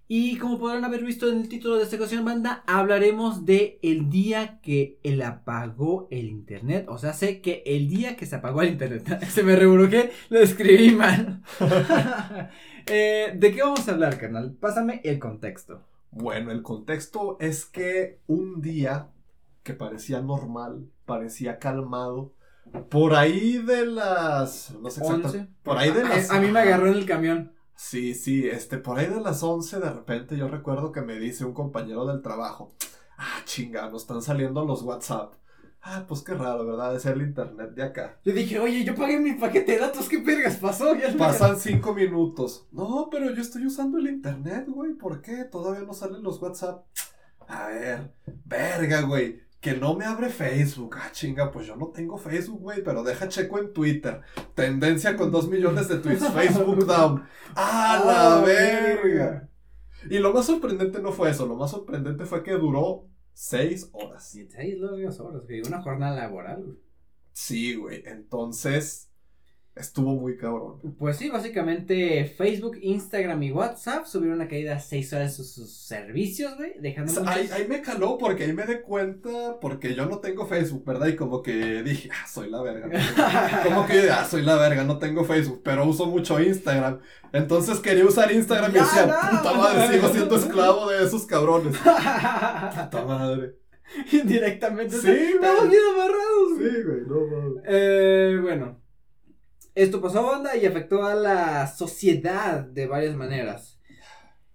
[0.09, 4.11] Y como podrán haber visto en el título de esta ocasión, banda, hablaremos de el
[4.11, 6.85] día que él apagó el internet.
[6.91, 9.25] O sea, sé que el día que se apagó el internet.
[9.31, 11.43] se me reburujé, lo escribí mal.
[12.87, 14.53] Eh, ¿De qué vamos a hablar, carnal?
[14.53, 15.83] Pásame el contexto.
[16.11, 19.09] Bueno, el contexto es que un día
[19.63, 22.35] que parecía normal, parecía calmado,
[22.91, 24.73] por ahí de las...
[24.81, 25.39] No sé exactamente.
[25.39, 25.53] 11.
[25.63, 26.31] Por ahí de A- las...
[26.31, 27.53] A, mí me agarró en el camión.
[27.75, 31.45] Sí, sí, este, por ahí de las 11 de repente yo recuerdo que me dice
[31.45, 32.75] un compañero del trabajo,
[33.19, 35.35] ah, chinga, nos están saliendo los WhatsApp.
[35.85, 36.95] Ah, pues qué raro, ¿verdad?
[36.95, 38.21] Es el internet de acá.
[38.25, 40.95] Yo dije, oye, yo pagué mi paquete de datos, ¿qué vergas pasó?
[40.95, 42.69] Ya Pasan cinco minutos.
[42.71, 44.93] No, pero yo estoy usando el internet, güey.
[44.93, 45.43] ¿Por qué?
[45.45, 46.85] Todavía no salen los WhatsApp.
[47.49, 48.13] A ver,
[48.45, 49.41] verga, güey.
[49.63, 50.97] Que no me abre Facebook.
[51.01, 52.83] Ah, chinga, pues yo no tengo Facebook, güey.
[52.83, 54.21] Pero deja checo en Twitter.
[54.57, 56.29] Tendencia con dos millones de tweets.
[56.35, 57.25] Facebook down.
[57.55, 59.49] ¡Ah, la Ah, verga!
[60.11, 61.47] Y lo más sorprendente no fue eso.
[61.47, 64.29] Lo más sorprendente fue que duró seis horas.
[64.51, 65.63] Seis largas horas, güey.
[65.63, 66.79] Una jornada laboral, güey.
[67.33, 68.03] Sí, güey.
[68.05, 69.12] Entonces,
[69.75, 70.81] estuvo muy cabrón.
[70.99, 75.53] Pues sí, básicamente Facebook, Instagram y WhatsApp subieron una caída de 6 horas de sus,
[75.53, 78.81] sus servicios, güey, dejando O sea, muchos- ahí, ahí me caló porque ahí me di
[78.83, 81.07] cuenta, porque yo no tengo Facebook, ¿verdad?
[81.07, 82.87] Y como que dije, ah, soy la verga.
[82.87, 82.93] ¿no?
[83.75, 86.99] Como que, ah, soy la verga, no tengo Facebook, pero uso mucho Instagram.
[87.33, 89.39] Entonces quería usar Instagram y Ya, decía, no.
[89.39, 91.75] puta madre, sigo siendo esclavo de esos cabrones.
[91.79, 93.57] Puta madre.
[94.12, 94.97] Indirectamente.
[94.99, 95.70] Sí, Estamos güey.
[95.70, 96.59] bien amarrados.
[96.59, 97.62] Sí, güey, no mames.
[97.66, 98.82] Eh, bueno.
[99.75, 103.81] Esto pasó, banda, y afectó a la sociedad de varias maneras.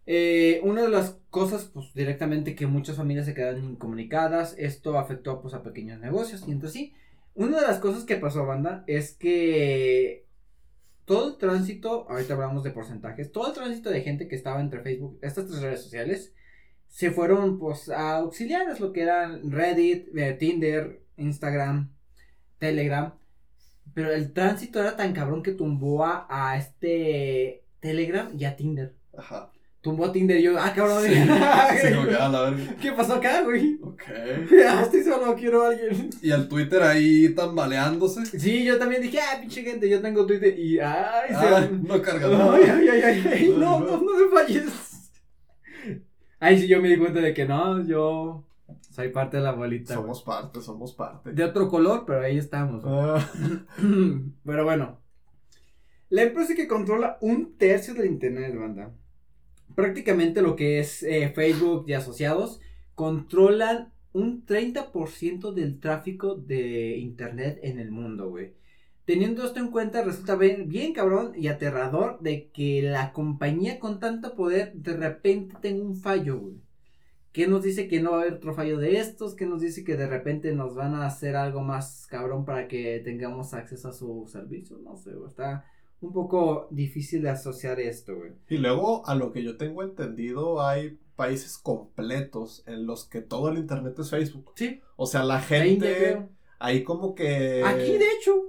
[0.05, 4.55] Eh, una de las cosas, pues, directamente que muchas familias se quedaron incomunicadas.
[4.57, 6.43] Esto afectó, pues, a pequeños negocios.
[6.47, 6.93] Y entonces sí,
[7.33, 10.25] una de las cosas que pasó, banda, es que
[11.05, 14.81] todo el tránsito, ahorita hablamos de porcentajes, todo el tránsito de gente que estaba entre
[14.81, 16.33] Facebook, estas tres redes sociales,
[16.87, 21.93] se fueron, pues, a auxiliares, lo que eran Reddit, eh, Tinder, Instagram,
[22.59, 23.13] Telegram.
[23.97, 28.93] Pero el tránsito era tan cabrón que tumbó a, a este Telegram y a Tinder.
[29.17, 29.51] Ajá.
[29.81, 31.03] Tumbó a Tinder y yo, ah, cabrón.
[31.03, 31.15] Sí,
[31.81, 32.75] sí, como que, ah, la verga.
[32.79, 33.79] ¿Qué pasó acá, güey?
[33.81, 34.03] Ok.
[34.69, 36.11] Ah, estoy solo, quiero a alguien.
[36.21, 38.23] Y el Twitter ahí tambaleándose.
[38.39, 40.53] Sí, yo también dije, ah, pinche gente, yo tengo Twitter.
[40.59, 41.35] Y, ay, se...
[41.35, 42.55] Ay, no carga nada.
[42.55, 45.09] Ay, ay, ay, ay, ay, no, no, no me falles.
[46.39, 48.46] Ay, sí, yo me di cuenta de que no, yo
[48.81, 49.93] soy parte de la bolita.
[49.95, 50.03] güey.
[50.03, 51.31] Somos parte, somos parte.
[51.33, 52.83] De otro color, pero ahí estamos.
[52.85, 53.19] Ah,
[54.45, 54.99] Pero bueno.
[56.09, 58.93] La empresa que controla un tercio del internet, banda.
[59.75, 62.61] Prácticamente lo que es eh, Facebook y asociados
[62.95, 68.53] controlan un 30% del tráfico de internet en el mundo, güey.
[69.05, 73.99] Teniendo esto en cuenta, resulta bien, bien cabrón y aterrador de que la compañía con
[73.99, 76.55] tanto poder de repente tenga un fallo, güey.
[77.37, 79.35] ¿Qué nos dice que no va a haber otro fallo de estos?
[79.35, 82.99] ¿Qué nos dice que de repente nos van a hacer algo más cabrón para que
[83.05, 84.79] tengamos acceso a su servicio?
[84.79, 85.29] No sé, güey.
[85.29, 85.63] Está
[86.01, 88.31] un poco difícil de asociar esto, güey.
[88.49, 93.49] Y luego, a lo que yo tengo entendido, hay países completos en los que todo
[93.49, 94.53] el internet es Facebook.
[94.55, 96.27] Sí, O sea, la gente
[96.57, 97.61] ahí como que...
[97.63, 98.45] Aquí, de hecho.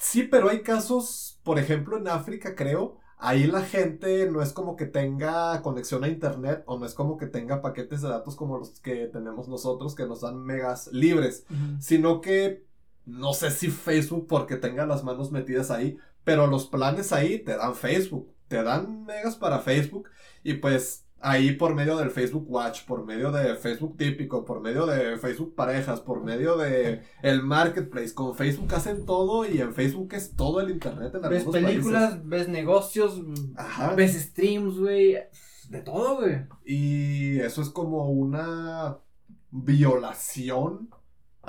[0.00, 4.76] Sí, pero hay casos, por ejemplo, en África, creo, ahí la gente no es como
[4.76, 8.58] que tenga conexión a internet o no es como que tenga paquetes de datos como
[8.58, 11.44] los que tenemos nosotros que nos dan megas libres,
[11.80, 12.64] sino que
[13.04, 17.56] no sé si Facebook porque tenga las manos metidas ahí, pero los planes ahí te
[17.56, 20.08] dan Facebook, te dan megas para Facebook
[20.44, 24.86] y pues ahí por medio del Facebook Watch, por medio de Facebook típico, por medio
[24.86, 28.14] de Facebook parejas, por medio de el marketplace.
[28.14, 32.48] Con Facebook hacen todo y en Facebook es todo el internet en Ves películas, ves
[32.48, 33.22] negocios,
[33.96, 35.16] ves streams, güey.
[35.68, 36.46] De todo, güey.
[36.64, 38.98] Y eso es como una
[39.50, 40.90] violación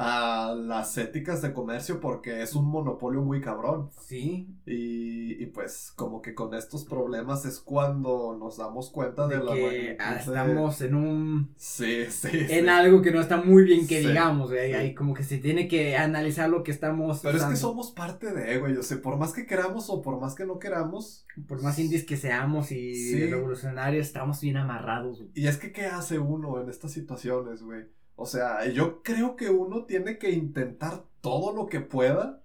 [0.02, 3.90] a las éticas de comercio porque es un monopolio muy cabrón.
[4.00, 4.48] Sí.
[4.66, 9.54] Y, y pues como que con estos problemas es cuando nos damos cuenta de, la
[9.54, 11.54] que estamos en un...
[11.58, 12.30] Sí, sí.
[12.32, 14.74] En algo que no está muy bien que digamos, güey.
[14.74, 17.20] Ahí como que se tiene que analizar lo que estamos...
[17.22, 18.78] Pero es que somos parte de, güey.
[18.78, 21.26] O sea, por más que queramos o por más que no queramos...
[21.46, 25.26] Por más indies que seamos y revolucionarios, estamos bien amarrados.
[25.34, 27.84] Y es que, ¿qué hace uno en estas situaciones, güey?
[28.22, 32.44] O sea, yo creo que uno tiene que intentar todo lo que pueda,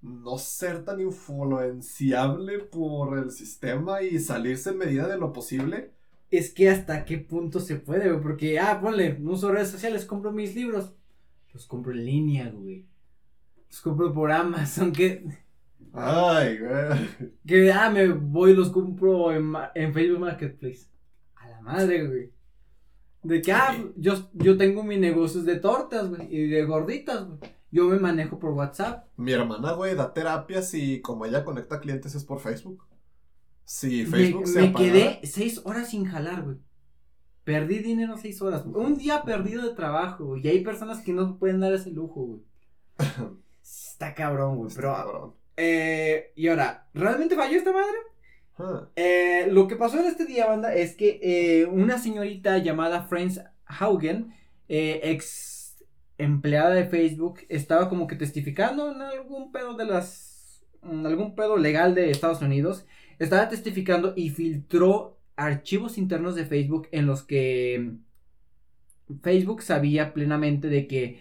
[0.00, 5.92] no ser tan influenciable por el sistema y salirse en medida de lo posible.
[6.28, 10.06] Es que hasta qué punto se puede, güey, porque, ah, ponle, no uso redes sociales,
[10.06, 10.92] compro mis libros.
[11.52, 12.84] Los compro en línea, güey.
[13.68, 15.24] Los compro por Amazon, que...
[15.92, 17.30] Ay, güey.
[17.46, 20.88] Que, ah, me voy y los compro en, en Facebook Marketplace.
[21.36, 22.31] A la madre, güey.
[23.22, 27.38] De que, ah, yo, yo tengo mis negocios de tortas, güey, y de gorditas, güey.
[27.70, 29.06] Yo me manejo por WhatsApp.
[29.16, 32.84] Mi hermana, güey, da terapias y como ella conecta clientes es por Facebook.
[33.64, 36.58] Sí, Facebook me, se Me quedé seis horas sin jalar, güey.
[37.44, 38.64] Perdí dinero seis horas.
[38.66, 40.44] Un día perdido de trabajo, güey.
[40.44, 42.40] Y hay personas que no pueden dar ese lujo, güey.
[43.62, 44.70] Está cabrón, güey.
[44.74, 44.94] Pero.
[44.94, 45.34] Cabrón.
[45.56, 47.98] Eh, y ahora, ¿realmente falló esta madre?
[48.96, 53.40] Eh, lo que pasó en este día, banda, es que eh, una señorita llamada Franz
[53.64, 54.34] Haugen,
[54.68, 55.84] eh, ex
[56.18, 60.64] empleada de Facebook, estaba como que testificando en algún pedo de las.
[60.82, 62.86] En algún pedo legal de Estados Unidos.
[63.18, 67.96] Estaba testificando y filtró archivos internos de Facebook en los que
[69.22, 71.20] Facebook sabía plenamente de que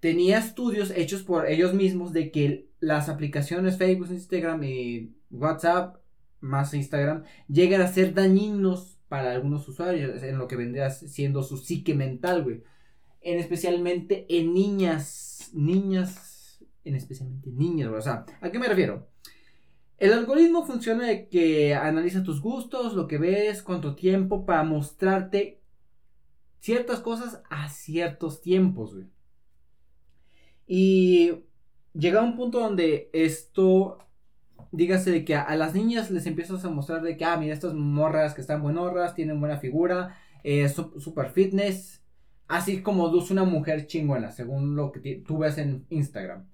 [0.00, 5.99] tenía estudios hechos por ellos mismos de que las aplicaciones Facebook, Instagram y WhatsApp
[6.40, 11.56] más Instagram, llegan a ser dañinos para algunos usuarios en lo que vendría siendo su
[11.56, 12.62] psique mental, güey.
[13.20, 17.98] En especialmente en niñas, niñas, en especialmente niñas, güey.
[17.98, 19.08] O sea, ¿a qué me refiero?
[19.98, 25.60] El algoritmo funciona de que analiza tus gustos, lo que ves, cuánto tiempo, para mostrarte
[26.60, 29.06] ciertas cosas a ciertos tiempos, güey.
[30.66, 31.32] Y
[31.92, 33.98] llega un punto donde esto
[34.72, 37.74] dígase de que a, las niñas les empiezas a mostrar de que, ah, mira, estas
[37.74, 42.02] morras que están buenorras, tienen buena figura, eh, super fitness,
[42.48, 46.46] así como luce una mujer chingona, según lo que tú ves en Instagram.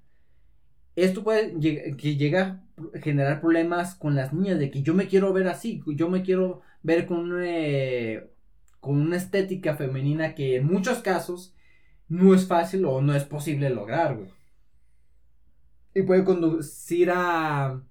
[0.96, 2.62] Esto puede que llega
[2.94, 6.22] a generar problemas con las niñas, de que yo me quiero ver así, yo me
[6.22, 8.30] quiero ver con, eh,
[8.80, 11.54] con una estética femenina que en muchos casos
[12.08, 14.30] no es fácil o no es posible lograr, güey.
[15.94, 17.82] Y puede conducir a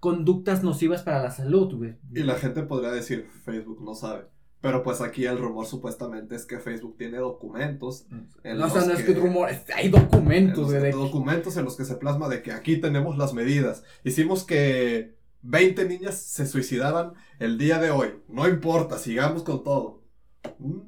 [0.00, 1.96] conductas nocivas para la salud, güey.
[2.14, 4.26] Y la gente podría decir, Facebook no sabe.
[4.60, 8.06] Pero pues aquí el rumor supuestamente es que Facebook tiene documentos.
[8.42, 10.90] En no, o sea, no es que rumor, hay documentos, güey.
[10.90, 13.84] Documentos en los que se plasma de que aquí tenemos las medidas.
[14.02, 18.14] Hicimos que 20 niñas se suicidaran el día de hoy.
[18.28, 20.02] No importa, sigamos con todo.
[20.58, 20.80] Mm.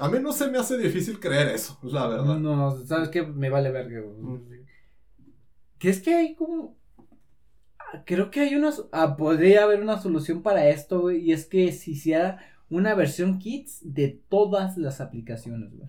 [0.00, 2.36] A mí no se me hace difícil creer eso, la verdad.
[2.36, 3.22] No, ¿sabes qué?
[3.22, 4.00] Me vale verga.
[4.00, 4.40] Mm.
[5.78, 6.76] Que es que hay como
[8.04, 11.72] creo que hay una, ah, podría haber una solución para esto, güey, y es que
[11.72, 12.38] se hiciera
[12.70, 15.86] una versión kits de todas las aplicaciones, güey.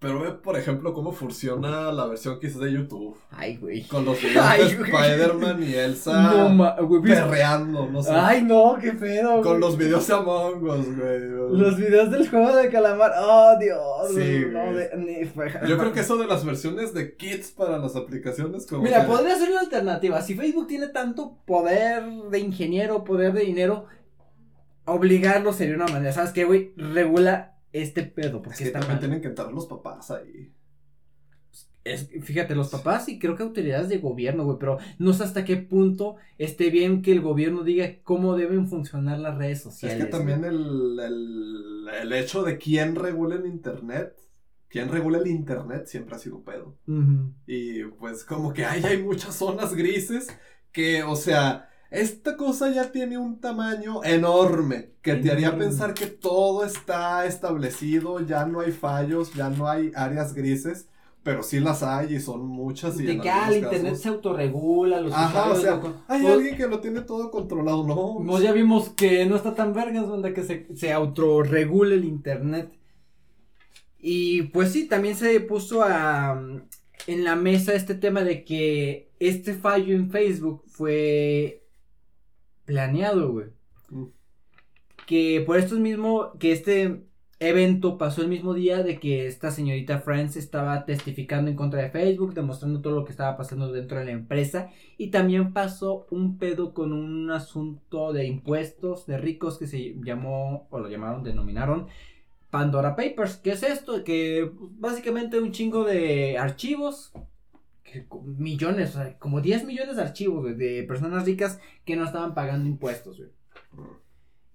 [0.00, 3.16] Pero ve, por ejemplo, cómo funciona la versión que es de YouTube.
[3.32, 3.82] Ay, güey.
[3.82, 8.12] Con los videos de Spider-Man y Elsa no, güey, perreando, no sé.
[8.12, 11.20] Ay, no, qué pedo, Con los videos de Among Us, güey.
[11.50, 13.10] Los videos del juego de calamar.
[13.18, 14.14] Oh, Dios.
[14.14, 15.28] Sí, no, de,
[15.66, 19.36] Yo creo que eso de las versiones de kits para las aplicaciones como Mira, podría
[19.36, 20.22] ser una alternativa.
[20.22, 23.86] Si Facebook tiene tanto poder de ingeniero, poder de dinero,
[24.84, 26.12] obligarlo sería una manera.
[26.12, 26.72] ¿Sabes qué, güey?
[26.76, 28.42] Regula este pedo.
[28.42, 30.52] Porque es que también tienen que entrar los papás ahí.
[31.84, 35.44] Es, fíjate, los papás y creo que autoridades de gobierno, güey, pero no sé hasta
[35.44, 39.98] qué punto esté bien que el gobierno diga cómo deben funcionar las redes sociales.
[39.98, 40.98] Es que también el,
[42.02, 44.14] el, hecho de quién regula el internet,
[44.68, 46.76] quién regula el internet siempre ha sido pedo.
[47.46, 50.28] Y pues como que hay, hay muchas zonas grises
[50.72, 56.06] que, o sea, esta cosa ya tiene un tamaño enorme que te haría pensar que
[56.06, 60.88] todo está establecido, ya no hay fallos, ya no hay áreas grises,
[61.22, 62.98] pero sí las hay y son muchas.
[63.00, 66.22] Y de que ah, el internet casos- se autorregula, los Ajá, o sea, lo hay
[66.22, 68.22] pues, alguien que lo tiene todo controlado, no.
[68.26, 72.70] Pues ya vimos que no está tan vergas, banda, que se, se autorregule el internet.
[73.98, 76.40] Y pues sí, también se puso a,
[77.06, 81.64] en la mesa este tema de que este fallo en Facebook fue
[82.68, 83.46] planeado, güey.
[83.88, 84.04] Mm.
[85.06, 87.02] Que por esto es mismo, que este
[87.40, 91.90] evento pasó el mismo día de que esta señorita Franz estaba testificando en contra de
[91.90, 94.70] Facebook, demostrando todo lo que estaba pasando dentro de la empresa.
[94.98, 100.68] Y también pasó un pedo con un asunto de impuestos de ricos que se llamó,
[100.70, 101.86] o lo llamaron, denominaron
[102.50, 103.36] Pandora Papers.
[103.36, 104.04] ¿Qué es esto?
[104.04, 107.12] Que básicamente un chingo de archivos,
[107.90, 112.04] que millones, o sea, como 10 millones de archivos güey, de personas ricas que no
[112.04, 113.30] estaban pagando impuestos, güey.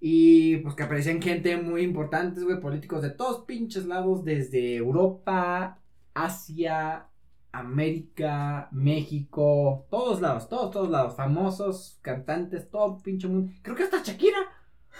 [0.00, 5.78] Y pues que aparecían gente muy importantes, güey, políticos de todos pinches lados, desde Europa,
[6.12, 7.06] Asia,
[7.52, 13.52] América, México, todos lados, todos, todos lados, famosos, cantantes, todo pinche mundo.
[13.62, 14.38] Creo que hasta Shakira,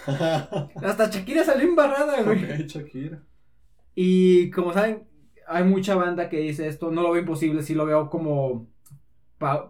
[0.81, 2.65] hasta Shakira salió embarrada, güey.
[2.65, 3.21] Shakira.
[3.93, 5.03] Y como saben,
[5.47, 8.67] hay mucha banda que dice esto, no lo veo imposible, sí lo veo como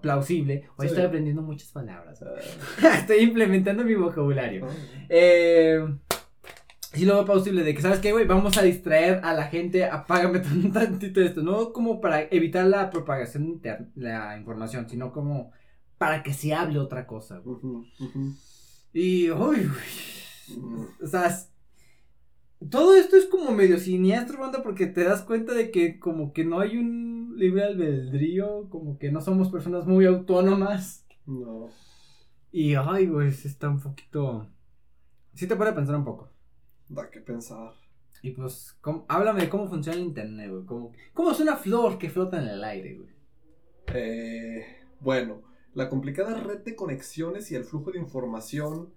[0.01, 0.67] plausible.
[0.77, 0.93] Hoy Sí.
[0.93, 2.21] estoy aprendiendo muchas palabras.
[2.99, 4.67] estoy implementando mi vocabulario.
[4.69, 4.73] Ah,
[5.09, 5.85] Eh,
[6.93, 8.25] sí lo veo plausible de que, ¿sabes qué, güey?
[8.25, 12.89] Vamos a distraer a la gente, apágame un tantito esto, no como para evitar la
[12.89, 15.51] propagación de la información, sino como
[15.97, 17.41] para que se hable otra cosa.
[18.93, 20.57] Y, uy, güey.
[20.59, 20.85] Mm.
[21.03, 21.35] O sea,
[22.69, 26.45] todo esto es como medio siniestro, banda, porque te das cuenta de que como que
[26.45, 31.05] no hay un libre albedrío, como que no somos personas muy autónomas.
[31.25, 31.69] No.
[32.51, 34.47] Y, ay, güey, está un poquito...
[35.33, 36.29] Sí te puede pensar un poco.
[36.87, 37.73] Da que pensar.
[38.21, 40.65] Y pues, ¿cómo- háblame de cómo funciona el internet, güey.
[40.65, 43.09] ¿Cómo, ¿Cómo es una flor que flota en el aire, güey?
[43.93, 44.65] Eh,
[45.01, 45.41] bueno,
[45.73, 48.93] la complicada red de conexiones y el flujo de información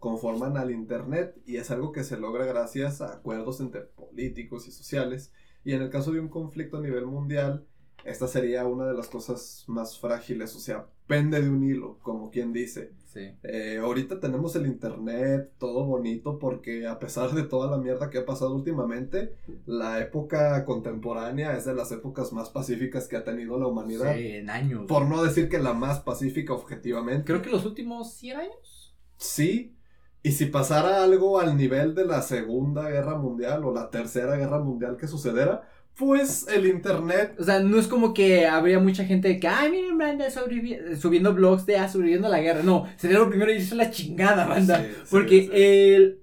[0.00, 4.72] conforman al Internet y es algo que se logra gracias a acuerdos entre políticos y
[4.72, 5.32] sociales.
[5.62, 7.66] Y en el caso de un conflicto a nivel mundial,
[8.04, 12.30] esta sería una de las cosas más frágiles, o sea, pende de un hilo, como
[12.30, 12.92] quien dice.
[13.04, 13.32] Sí.
[13.42, 18.18] Eh, ahorita tenemos el internet, todo bonito, porque a pesar de toda la mierda que
[18.18, 19.34] ha pasado últimamente,
[19.66, 24.14] la época contemporánea es de las épocas más pacíficas que ha tenido la humanidad.
[24.14, 24.86] Sí, en años.
[24.86, 27.24] Por no decir que la más pacífica objetivamente.
[27.24, 28.96] Creo que los últimos 100 años.
[29.18, 29.76] Sí.
[30.22, 34.58] Y si pasara algo al nivel de la Segunda Guerra Mundial o la Tercera Guerra
[34.58, 35.62] Mundial que sucediera,
[35.96, 37.36] pues el internet...
[37.38, 41.64] O sea, no es como que habría mucha gente que, ay, miren, banda, subiendo blogs
[41.66, 42.62] de, ah, sobreviviendo a la guerra.
[42.62, 44.78] No, sería lo primero y irse a la chingada, banda.
[44.82, 45.50] Sí, sí, Porque sí.
[45.52, 46.20] el...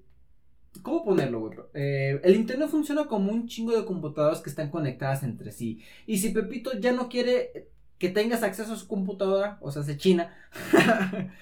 [0.82, 1.58] ¿Cómo ponerlo, güey?
[1.74, 5.82] Eh, el internet funciona como un chingo de computadoras que están conectadas entre sí.
[6.06, 7.68] Y si Pepito ya no quiere
[7.98, 10.32] que tengas acceso a su computadora, o sea, se China,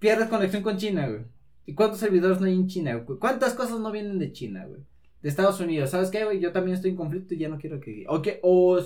[0.00, 1.35] pierdes conexión con China, güey.
[1.66, 2.94] ¿Y cuántos servidores no hay en China?
[2.94, 3.18] güey?
[3.18, 4.80] ¿Cuántas cosas no vienen de China, güey?
[5.20, 5.90] De Estados Unidos.
[5.90, 6.40] ¿Sabes qué, güey?
[6.40, 8.06] Yo también estoy en conflicto y ya no quiero que...
[8.08, 8.78] O, que, o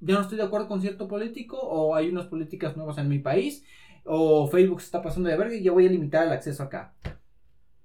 [0.00, 3.18] ya no estoy de acuerdo con cierto político, o hay unas políticas nuevas en mi
[3.18, 3.64] país,
[4.04, 6.94] o Facebook se está pasando de verga y ya voy a limitar el acceso acá.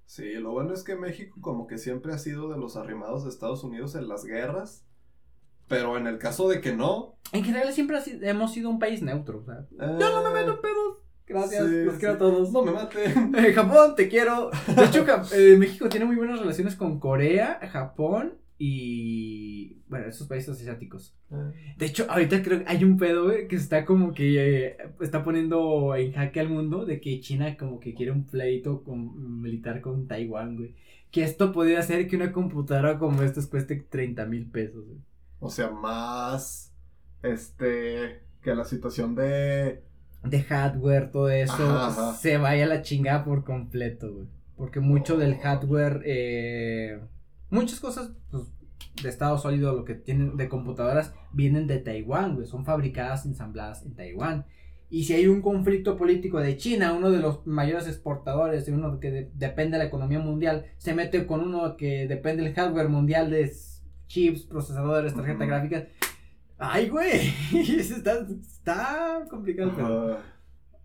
[0.05, 3.29] Sí, lo bueno es que México como que siempre ha sido de los arrimados de
[3.29, 4.85] Estados Unidos en las guerras.
[5.69, 7.15] Pero en el caso de que no...
[7.31, 9.39] En general siempre hemos sido un país neutro.
[9.39, 10.97] O sea, eh, yo no me meto en pedos.
[11.31, 11.99] Gracias, sí, los sí.
[11.99, 12.51] quiero a todos.
[12.51, 13.35] No me maten.
[13.35, 14.51] Eh, Japón, te quiero.
[14.75, 19.77] De hecho, eh, México tiene muy buenas relaciones con Corea, Japón y.
[19.87, 21.15] Bueno, esos países asiáticos.
[21.77, 25.23] De hecho, ahorita creo que hay un pedo, güey, que está como que eh, está
[25.23, 29.81] poniendo en jaque al mundo de que China como que quiere un pleito con, militar
[29.81, 30.75] con Taiwán, güey.
[31.09, 34.99] Que esto podría hacer que una computadora como esta cueste 30 mil pesos, güey.
[35.39, 36.71] O sea, más...
[37.23, 38.21] Este...
[38.41, 39.83] Que la situación de...
[40.23, 42.13] de hardware, todo eso, Ajá, ajá.
[42.15, 44.27] se vaya a la chingada por completo, güey.
[44.55, 46.99] Porque mucho del hardware, eh,
[47.49, 48.43] muchas cosas, pues,
[49.01, 52.45] de estado sólido, lo que tienen de computadoras, vienen de Taiwán, güey.
[52.45, 54.45] Son fabricadas, ensambladas en Taiwán.
[54.89, 58.99] Y si hay un conflicto político de China, uno de los mayores exportadores, de uno
[58.99, 62.89] que de- depende de la economía mundial, se mete con uno que depende del hardware
[62.89, 63.49] mundial de
[64.07, 65.83] chips, procesadores, tarjetas gráficas.
[66.61, 67.33] Ay, güey,
[67.79, 69.71] está, está complicado.
[69.79, 70.17] Ah,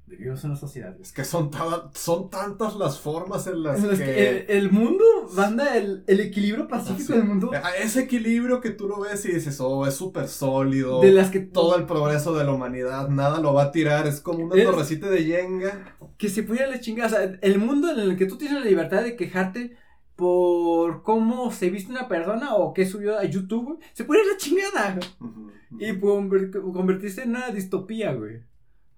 [0.09, 0.95] Vivimos en una sociedad.
[1.01, 1.51] es que son,
[1.95, 4.29] son tantas las formas en las Es que que...
[4.29, 5.05] el, el mundo,
[5.35, 7.13] banda, el, el equilibrio pacífico Ah, sí.
[7.15, 7.51] del mundo,
[7.83, 11.01] Ese equilibrio que tú lo ves y dices, oh, es súper sólido.
[11.01, 14.07] de las que Todo el progreso de la humanidad, nada lo va a tirar.
[14.07, 15.97] Es como una Es- torrecita de yenga.
[16.17, 17.09] que se pudiera la chingada.
[17.09, 19.77] O sea, el mundo en el que tú tienes la libertad de quejarte
[20.17, 24.37] por cómo se viste una persona o qué subió a YouTube, güey, se a la
[24.39, 24.99] chingada.
[25.21, 25.53] Ujú, ujú.
[25.79, 28.41] Y conver- convertirse en una distopía, güey.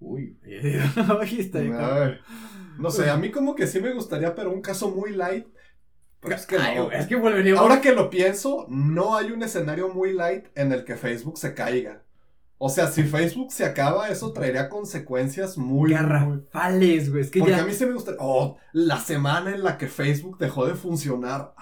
[0.01, 0.61] Uy, güey.
[1.21, 1.59] Ay, está.
[1.59, 2.19] Ay,
[2.79, 5.47] No sé, a mí como que sí me gustaría, pero un caso muy light.
[6.21, 6.87] Pero es que Ay, no.
[6.87, 7.61] güey, es que volveríamos.
[7.63, 11.55] Ahora que lo pienso, no hay un escenario muy light en el que Facebook se
[11.55, 12.05] caiga.
[12.61, 15.93] O sea, si Facebook se acaba, eso traería consecuencias muy...
[15.93, 17.23] Garrafales, güey.
[17.23, 17.63] Es que Porque ya.
[17.63, 18.19] a mí se me gustaría...
[18.21, 21.55] Oh, la semana en la que Facebook dejó de funcionar.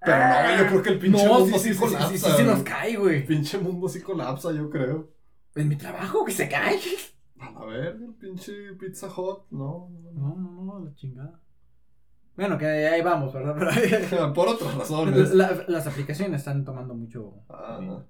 [0.00, 2.08] Pero no, yo creo que el pinche No, mundo sí, sí, sí, sí, colapsa.
[2.10, 2.64] sí, sí, sí nos güey.
[2.64, 3.26] cae, El güey.
[3.26, 5.10] pinche mundo sí colapsa, yo creo.
[5.56, 6.78] En mi trabajo, que se cae.
[7.40, 9.90] A ver, el pinche Pizza Hut, no.
[10.14, 11.40] no, No, no, la chingada.
[12.36, 13.56] Bueno, que ahí vamos, ¿verdad?
[13.58, 14.32] Pero.
[14.34, 15.34] Por otras razones.
[15.34, 17.42] la- las aplicaciones están tomando mucho.
[17.48, 18.04] Ah,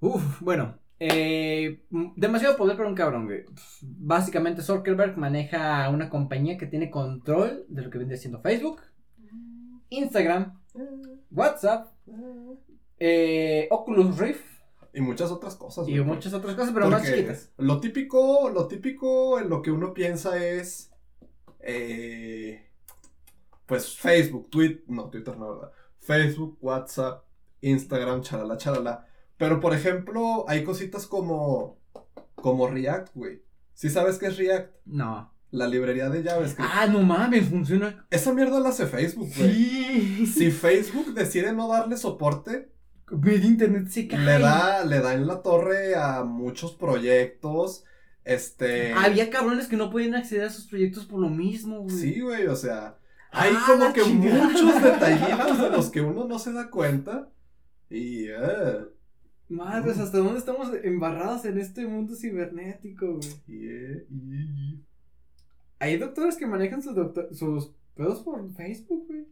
[0.00, 0.78] Uf, bueno.
[1.00, 1.82] Eh,
[2.16, 3.44] demasiado poder para un cabrón, güey.
[3.82, 8.80] Básicamente, Zuckerberg maneja una compañía que tiene control de lo que viene siendo Facebook,
[9.90, 10.60] Instagram,
[11.30, 11.88] WhatsApp,
[12.98, 14.44] eh, Oculus Rift
[14.92, 15.88] y muchas otras cosas.
[15.88, 16.04] y güey.
[16.04, 17.52] muchas otras cosas, pero más chiquitas.
[17.58, 20.90] Lo típico, lo típico en lo que uno piensa es.
[21.60, 22.60] eh,
[23.66, 25.72] pues Facebook, Twitter, no, Twitter no, ¿verdad?
[25.98, 27.24] Facebook, WhatsApp,
[27.62, 29.06] Instagram, charala, charala.
[29.44, 31.78] Pero por ejemplo, hay cositas como.
[32.34, 33.42] Como React, güey.
[33.74, 34.72] ¿Sí sabes qué es React?
[34.86, 35.32] No.
[35.50, 36.70] La librería de JavaScript.
[36.72, 38.06] Ah, no mames, funciona.
[38.10, 39.52] Esa mierda la hace Facebook, güey.
[39.54, 40.26] Sí.
[40.26, 42.70] Si Facebook decide no darle soporte,
[43.10, 44.18] Medio internet se cae.
[44.18, 47.84] le da, le da en la torre a muchos proyectos.
[48.24, 48.92] Este.
[48.94, 51.94] Había cabrones que no podían acceder a sus proyectos por lo mismo, güey.
[51.96, 52.96] Sí, güey, o sea,
[53.30, 54.44] hay Ah, como la que chingada.
[54.44, 57.28] muchos detallitos de los que uno no se da cuenta.
[57.90, 58.78] Y, eh,
[59.48, 63.28] Madres, ¿hasta dónde estamos embarrados en este mundo cibernético, güey?
[63.46, 64.14] y, eh, y,
[64.74, 64.84] y.
[65.78, 66.94] Hay doctores que manejan sus,
[67.32, 69.26] sus pedos por Facebook, güey.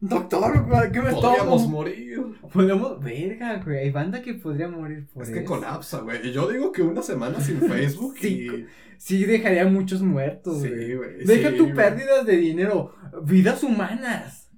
[0.00, 1.68] Doctor, güey, ¿qué me Podríamos tomo?
[1.76, 2.20] morir.
[2.52, 3.78] Podemos, verga, güey.
[3.78, 5.38] Hay banda que podría morir por Es eso.
[5.38, 6.32] que colapsa, güey.
[6.32, 8.66] Yo digo que una semana sin Facebook Sí, y.
[8.98, 10.94] Sí, dejaría muchos muertos, Sí, güey.
[10.96, 11.24] güey.
[11.24, 11.74] Deja sí, tu güey.
[11.76, 14.50] pérdidas de dinero, vidas humanas.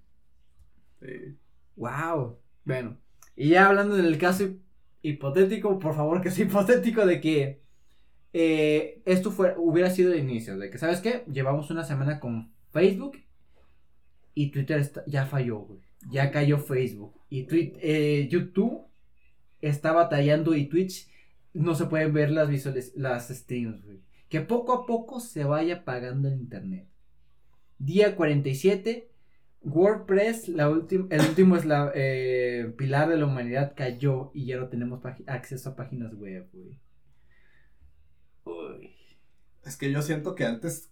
[1.00, 1.36] Sí.
[1.76, 2.38] Wow.
[2.64, 2.96] Bueno,
[3.38, 4.48] y ya hablando del caso
[5.02, 7.62] hipotético, por favor que sea hipotético de que
[8.32, 11.24] eh, esto fue, hubiera sido el inicio, de que, ¿sabes qué?
[11.32, 13.18] Llevamos una semana con Facebook
[14.34, 15.80] y Twitter está- ya falló, güey.
[16.10, 17.14] Ya cayó Facebook.
[17.30, 18.82] Y eh, YouTube
[19.60, 21.08] está batallando y Twitch
[21.54, 24.00] no se pueden ver las visuales, las streams, güey.
[24.28, 26.86] Que poco a poco se vaya pagando el internet.
[27.78, 29.10] Día 47,
[29.62, 34.56] WordPress, la última, el último es la eh, pilar de la humanidad cayó y ya
[34.56, 36.80] no tenemos acceso a páginas web, güey.
[38.44, 38.94] Uy.
[39.64, 40.90] Es que yo siento que antes.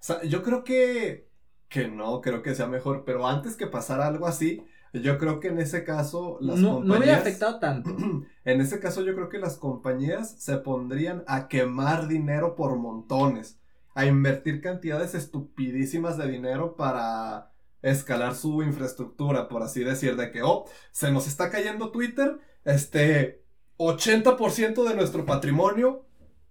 [0.00, 1.28] O sea, yo creo que.
[1.68, 3.04] Que no, creo que sea mejor.
[3.04, 6.94] Pero antes que pasara algo así, yo creo que en ese caso las No, no
[6.94, 7.00] compañías.
[7.00, 7.94] hubiera afectado tanto.
[8.44, 13.60] En ese caso yo creo que las compañías se pondrían a quemar dinero por montones,
[13.94, 17.52] a invertir cantidades estupidísimas de dinero para
[17.82, 23.42] escalar su infraestructura, por así decir, de que, oh, se nos está cayendo Twitter, este,
[23.78, 26.04] 80% de nuestro patrimonio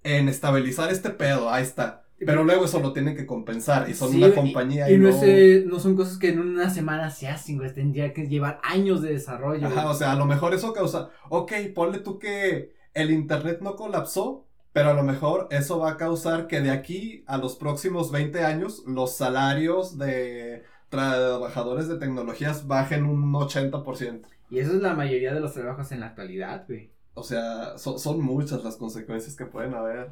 [0.04, 2.04] en estabilizar este pedo, ahí está.
[2.26, 4.98] Pero luego eso lo tienen que compensar y son Sí, una y- compañía Y, y,
[4.98, 5.22] no, no...
[5.22, 7.72] es, no son cosas que en una semana se hacen, güey.
[7.72, 9.68] Tendría que llevar años de desarrollo.
[9.68, 9.94] Ajá, güey.
[9.94, 14.48] o sea, a lo mejor eso causa, ok, ponle tú que el internet no colapsó,
[14.74, 18.44] pero a lo mejor eso va a causar que de aquí a los próximos 20
[18.44, 24.28] años los salarios de trabajadores de tecnologías bajen un 80%.
[24.50, 26.92] Y eso es la mayoría de los trabajos en la actualidad, güey.
[27.14, 30.12] O sea, so- son muchas las consecuencias que pueden haber.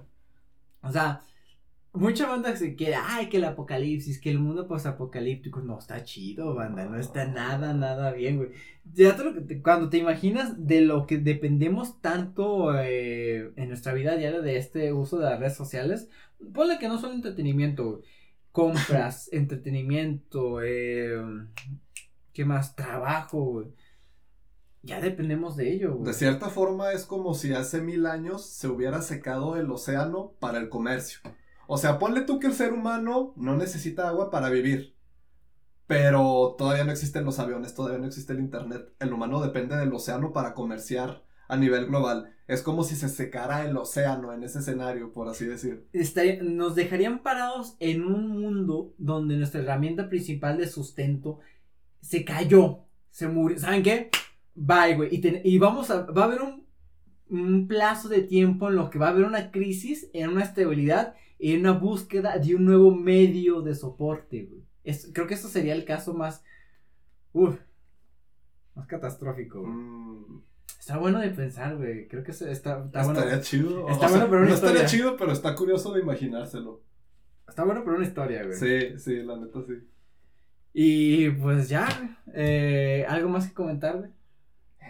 [0.81, 1.21] O sea,
[1.93, 5.61] mucha banda se quiere, ay, que el apocalipsis, que el mundo postapocalíptico.
[5.61, 6.85] No, está chido, banda.
[6.85, 8.49] No está nada, nada bien, güey.
[8.93, 13.93] Ya te lo te- cuando te imaginas de lo que dependemos tanto eh, en nuestra
[13.93, 16.09] vida diaria de este uso de las redes sociales,
[16.53, 18.03] ponle que no solo entretenimiento, güey.
[18.55, 21.21] Compras, entretenimiento, eh,
[22.31, 22.73] ¿qué más?
[22.73, 23.67] Trabajo, güey.
[24.81, 26.07] Ya dependemos de ello, güey.
[26.07, 30.59] De cierta forma es como si hace mil años se hubiera secado el océano para
[30.59, 31.19] el comercio.
[31.67, 34.95] O sea, ponle tú que el ser humano no necesita agua para vivir.
[35.85, 38.89] Pero todavía no existen los aviones, todavía no existe el internet.
[38.99, 42.33] El humano depende del océano para comerciar a nivel global.
[42.47, 45.87] Es como si se secara el océano en ese escenario, por así decir.
[45.93, 51.39] estaría- nos dejarían parados en un mundo donde nuestra herramienta principal de sustento
[52.01, 53.57] se cayó, se murió.
[53.57, 54.11] ¿Saben qué?
[54.53, 55.09] Bye, güey.
[55.43, 56.03] Y, vamos a.
[56.05, 56.65] Va a haber un,
[57.29, 61.15] un plazo de tiempo en lo que va a haber una crisis, en una estabilidad
[61.39, 64.63] y en una búsqueda de un nuevo medio de soporte, güey.
[64.83, 66.43] Es, creo que esto sería el caso más.
[67.33, 67.59] Uf.
[68.75, 69.61] Más catastrófico.
[69.61, 69.73] güey.
[69.73, 70.41] Mm,
[70.85, 72.07] Está bueno de pensar, güey.
[72.07, 73.41] Creo que está, está estaría bueno.
[73.41, 73.89] chido.
[73.89, 76.83] Está bueno, pero una no estaría chido, pero está curioso de imaginárselo.
[77.49, 78.55] Está bueno por una historia, güey.
[78.55, 79.73] Sí, sí, la neta sí.
[80.73, 82.19] Y pues ya.
[82.35, 84.11] Eh, ¿Algo más que comentar, güey?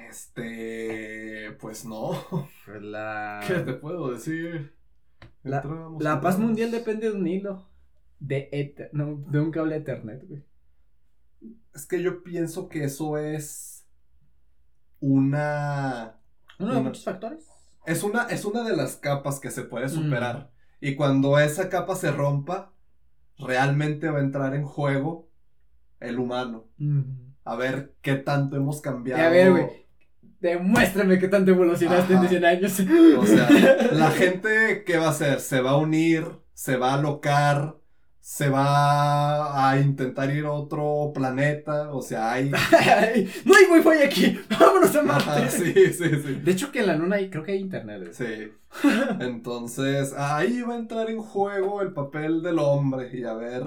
[0.10, 1.52] Este.
[1.62, 2.12] Pues no.
[2.66, 3.42] Pues la.
[3.48, 4.74] ¿Qué te puedo decir?
[5.44, 7.70] La- Entramos, La paz mundial depende de un hilo.
[8.20, 10.44] De, ether- no, de un cable Ethernet, güey.
[11.74, 13.75] Es que yo pienso que eso es.
[15.10, 16.16] Una.
[16.60, 17.46] Uno de Una- muchos factores.
[17.86, 19.90] Es una, es una de las capas que se puede Mm.
[19.90, 20.52] superar.
[20.82, 22.72] Y cuando esa capa se rompa,
[23.38, 25.30] realmente va a entrar en juego
[26.00, 26.66] el humano.
[27.44, 29.24] A ver qué tanto hemos cambiado.
[29.24, 29.66] A ver, güey.
[30.40, 32.24] Demuéstrame qué tanto evolucionaste Ajá.
[32.24, 32.80] en 100 años.
[33.20, 33.50] O sea,
[33.92, 35.40] la gente, ¿qué va a hacer?
[35.40, 37.76] Se va a unir, se va a alocar,
[38.28, 41.92] se va a intentar ir a otro planeta.
[41.92, 42.52] O sea, hay.
[42.72, 44.40] Ay, no hay wifi aquí.
[44.60, 45.30] Vámonos a Marte.
[45.30, 46.34] Ajá, sí, sí, sí.
[46.44, 48.00] De hecho, que en la luna hay, creo que hay internet.
[48.02, 48.14] güey.
[48.14, 48.52] Sí.
[49.20, 53.64] Entonces, ahí va a entrar en juego el papel del hombre y a ver,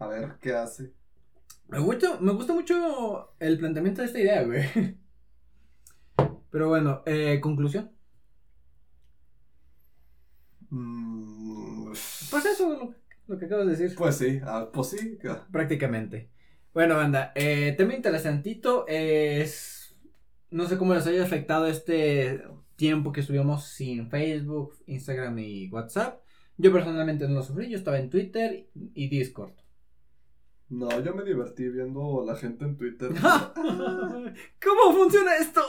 [0.00, 0.92] a ver qué hace.
[1.68, 4.98] Me gusta, me gusta mucho el planteamiento de esta idea, güey.
[6.50, 7.92] Pero bueno, eh, conclusión.
[10.70, 11.92] Mm,
[12.30, 12.94] Pues eso,
[13.28, 13.96] lo, que acabas de decir.
[13.96, 15.18] Pues sí, ah, pues sí.
[15.28, 16.30] ah, Prácticamente.
[16.74, 19.96] Bueno, banda, eh, tema interesantito es...
[20.50, 22.42] No sé cómo les haya afectado este
[22.76, 26.22] tiempo que estuvimos sin Facebook, Instagram y WhatsApp.
[26.56, 29.52] Yo personalmente no lo sufrí, yo estaba en Twitter y Discord.
[30.70, 33.10] No, yo me divertí viendo a la gente en Twitter.
[34.62, 35.62] ¿Cómo funciona esto?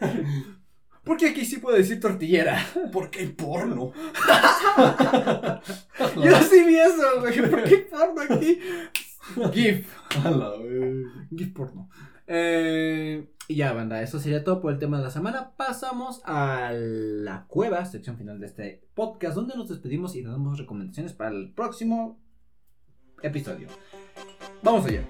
[1.04, 2.66] Porque aquí sí puedo decir tortillera.
[2.92, 3.92] Porque hay porno.
[6.16, 7.50] Yo sí vi eso, güey.
[7.50, 8.58] ¿Por qué porno aquí?
[9.52, 9.86] GIF.
[10.24, 11.06] A la vez.
[11.36, 11.90] GIF porno.
[12.26, 15.52] Eh, y ya, banda, eso sería todo por el tema de la semana.
[15.56, 21.12] Pasamos a la cueva, sección final de este podcast, donde nos despedimos y damos recomendaciones
[21.12, 22.20] para el próximo
[23.22, 23.68] episodio.
[24.62, 25.02] Vamos allá.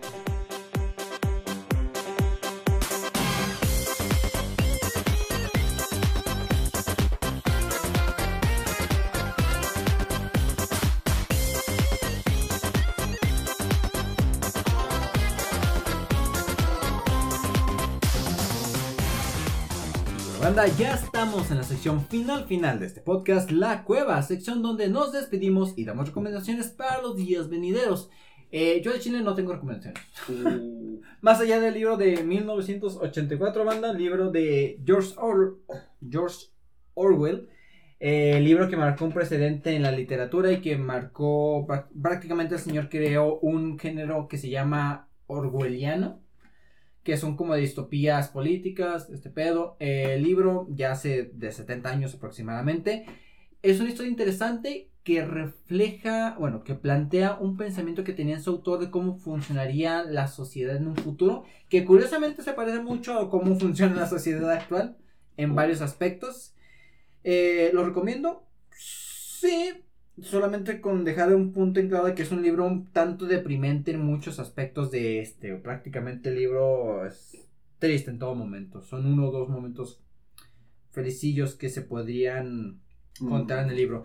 [20.54, 25.10] Ya estamos en la sección final final de este podcast, La Cueva, sección donde nos
[25.10, 28.10] despedimos y damos recomendaciones para los días venideros.
[28.50, 30.00] Eh, yo de Chile no tengo recomendaciones.
[30.28, 35.58] Uh, Más allá del libro de 1984, banda, libro de George, Or-
[36.06, 36.48] George
[36.94, 37.48] Orwell,
[37.98, 42.60] eh, libro que marcó un precedente en la literatura y que marcó, prá- prácticamente el
[42.60, 46.20] señor creó un género que se llama orwelliano,
[47.02, 49.76] que son como distopías políticas, este pedo.
[49.80, 53.06] Eh, el libro ya hace de 70 años aproximadamente.
[53.62, 58.78] Es una historia interesante que refleja, bueno, que plantea un pensamiento que tenía su autor
[58.78, 63.56] de cómo funcionaría la sociedad en un futuro, que curiosamente se parece mucho a cómo
[63.58, 64.96] funciona la sociedad actual
[65.36, 66.54] en varios aspectos.
[67.24, 68.46] Eh, ¿Lo recomiendo?
[68.76, 69.84] Sí,
[70.22, 73.92] solamente con dejar un punto en claro de que es un libro un tanto deprimente
[73.92, 77.36] en muchos aspectos de este, prácticamente el libro es
[77.78, 80.00] triste en todo momento, son uno o dos momentos
[80.90, 82.80] felicillos que se podrían
[83.18, 84.04] contar en el libro.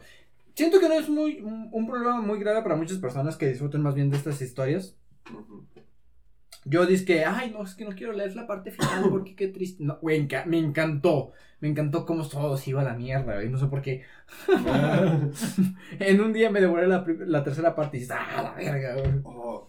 [0.56, 3.82] Siento que no es muy un, un problema muy grave para muchas personas que disfruten
[3.82, 4.96] más bien de estas historias.
[6.70, 9.48] Yo dije que, ay, no, es que no quiero leer la parte final porque qué
[9.48, 9.84] triste.
[9.84, 11.32] No, güey, enca- me encantó.
[11.60, 13.50] Me encantó cómo todo se iba a la mierda, güey.
[13.50, 14.04] No sé por qué.
[16.00, 19.22] en un día me devoré la, la tercera parte y dices, ah, la verga, güey.
[19.24, 19.68] Oh,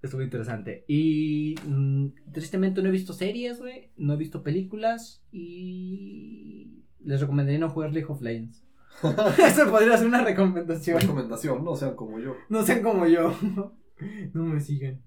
[0.00, 0.84] Estuvo interesante.
[0.86, 3.90] Y mm, tristemente no he visto series, güey.
[3.96, 5.22] No he visto películas.
[5.32, 8.64] Y les recomendaría no jugar League of Legends.
[9.38, 11.00] Eso podría ser una recomendación.
[11.00, 12.36] recomendación, no sean como yo.
[12.48, 13.36] No sean como yo.
[14.32, 15.02] no me sigan.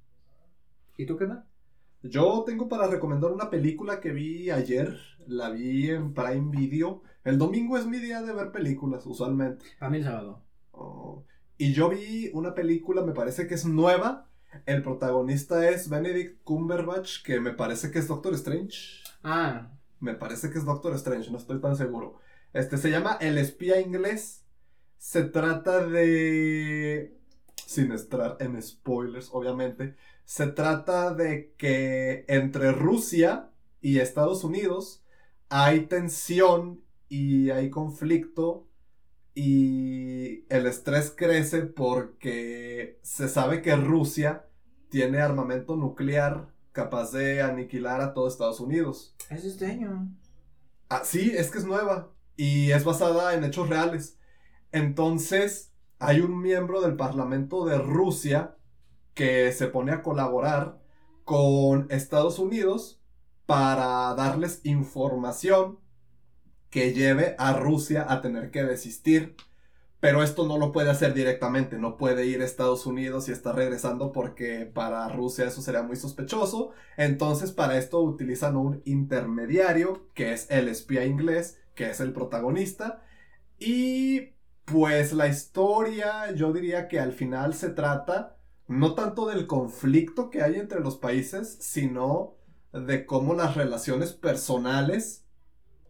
[0.98, 1.46] ¿Y tú qué tal?
[2.04, 4.98] Yo tengo para recomendar una película que vi ayer.
[5.28, 7.04] La vi en Prime Video.
[7.24, 9.66] El domingo es mi día de ver películas, usualmente.
[9.80, 10.44] A mí el sábado.
[10.72, 11.26] Oh,
[11.58, 14.28] Y yo vi una película, me parece que es nueva.
[14.66, 19.02] El protagonista es Benedict Cumberbatch, que me parece que es Doctor Strange.
[19.24, 22.18] Ah, Me parece que es Doctor Strange, no estoy tan seguro.
[22.54, 24.46] Este se llama El espía inglés.
[24.98, 27.18] Se trata de...
[27.66, 29.96] Sin estar en spoilers, obviamente.
[30.32, 33.52] Se trata de que entre Rusia
[33.82, 35.04] y Estados Unidos
[35.50, 38.66] hay tensión y hay conflicto
[39.36, 44.48] y el estrés crece porque se sabe que Rusia
[44.88, 49.14] tiene armamento nuclear capaz de aniquilar a todo Estados Unidos.
[49.30, 50.16] Es este año.
[50.88, 54.18] Ah, sí, es que es nueva y es basada en hechos reales.
[54.72, 58.56] Entonces, hay un miembro del Parlamento de Rusia
[59.14, 60.80] que se pone a colaborar
[61.24, 63.02] con Estados Unidos
[63.46, 65.80] para darles información
[66.70, 69.36] que lleve a Rusia a tener que desistir.
[70.00, 73.56] Pero esto no lo puede hacer directamente, no puede ir a Estados Unidos y estar
[73.56, 76.72] regresando porque para Rusia eso sería muy sospechoso.
[76.98, 83.04] Entonces para esto utilizan un intermediario que es el espía inglés, que es el protagonista.
[83.60, 84.32] Y
[84.66, 88.38] pues la historia yo diría que al final se trata
[88.72, 92.36] no tanto del conflicto que hay entre los países, sino
[92.72, 95.26] de cómo las relaciones personales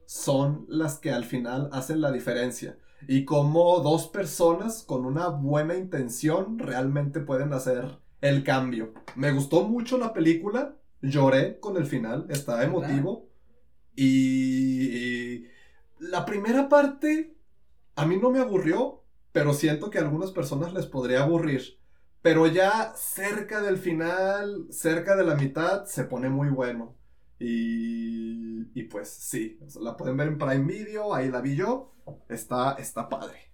[0.05, 2.77] son las que al final hacen la diferencia.
[3.07, 8.93] Y cómo dos personas con una buena intención realmente pueden hacer el cambio.
[9.15, 13.29] Me gustó mucho la película, lloré con el final, está emotivo.
[13.95, 15.45] Y,
[15.99, 17.35] la primera parte
[17.95, 21.80] a mí no me aburrió, pero siento que a algunas personas les podría aburrir.
[22.21, 26.95] Pero ya cerca del final, cerca de la mitad, se pone muy bueno.
[27.39, 31.93] Y, y pues sí, la pueden ver en Prime Video, ahí la vi yo.
[32.29, 33.51] Está, está padre.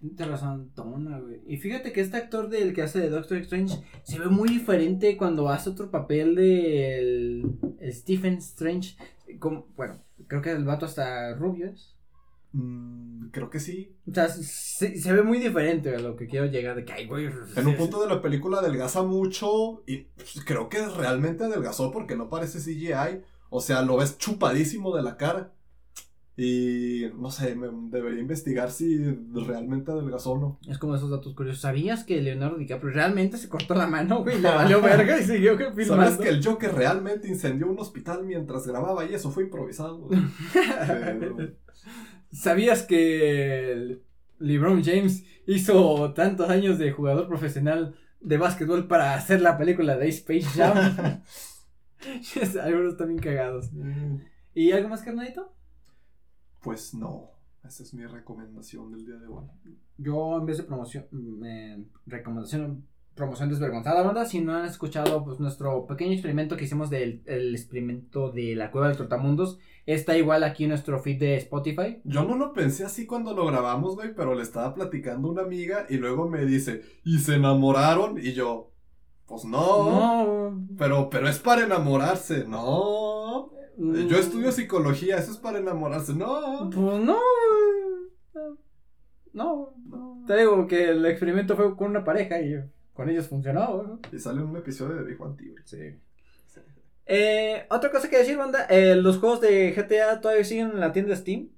[0.00, 1.40] Tienes razón, tona, güey.
[1.46, 5.16] Y fíjate que este actor del que hace de Doctor Strange se ve muy diferente
[5.16, 7.44] cuando hace otro papel de
[7.90, 8.96] Stephen Strange.
[9.40, 11.97] Como, bueno, creo que el vato hasta rubio es.
[12.52, 13.94] Mm, creo que sí.
[14.10, 17.28] O sea, se, ve muy diferente a lo que quiero llegar de que, ay, güey.
[17.56, 22.16] En un punto de la película adelgaza mucho y pues, creo que realmente adelgazó porque
[22.16, 23.22] no parece CGI.
[23.50, 25.52] O sea, lo ves chupadísimo de la cara.
[26.40, 28.96] Y no sé, me debería investigar si
[29.32, 30.58] realmente adelgazó o no.
[30.68, 31.60] Es como esos datos curiosos.
[31.60, 34.40] ¿Sabías que Leonardo DiCaprio realmente se cortó la mano, güey?
[34.40, 36.04] Le valió verga y siguió filmando.
[36.04, 40.08] ¿Sabes que el Joker realmente incendió un hospital mientras grababa y eso fue improvisado?
[42.30, 44.00] ¿Sabías que
[44.38, 50.08] LeBron James hizo tantos años de jugador profesional de básquetbol para hacer la película de
[50.08, 51.22] Space Jam?
[52.62, 53.72] Algunos están bien cagados.
[53.72, 54.18] Mm.
[54.54, 55.52] ¿Y algo más, carnadito?
[56.62, 57.30] Pues no.
[57.64, 59.44] Esa es mi recomendación del día de hoy.
[59.96, 62.86] Yo, en vez de promoción, mm, recomendación
[63.18, 64.24] promoción desvergonzada, banda.
[64.24, 68.70] Si no han escuchado pues, nuestro pequeño experimento que hicimos del el experimento de la
[68.70, 72.00] cueva del trotamundos, está igual aquí en nuestro feed de Spotify.
[72.04, 75.84] Yo no lo pensé así cuando lo grabamos, güey, pero le estaba platicando una amiga
[75.90, 78.18] y luego me dice, ¿y se enamoraron?
[78.18, 78.72] Y yo,
[79.26, 79.90] pues no.
[79.90, 80.66] no.
[80.78, 83.50] Pero, pero es para enamorarse, no.
[83.76, 84.20] Yo mm.
[84.20, 86.70] estudio psicología, eso es para enamorarse, no.
[86.70, 87.18] Pues no.
[89.32, 90.24] No, no.
[90.26, 92.58] Te digo que el experimento fue con una pareja y yo
[92.98, 93.80] con ellos funcionó.
[93.84, 94.00] ¿no?
[94.12, 95.62] Y sale un episodio de One Theory.
[95.64, 95.94] Sí.
[97.06, 100.92] Eh, otra cosa que decir, banda, eh, los juegos de GTA todavía siguen en la
[100.92, 101.48] tienda Steam.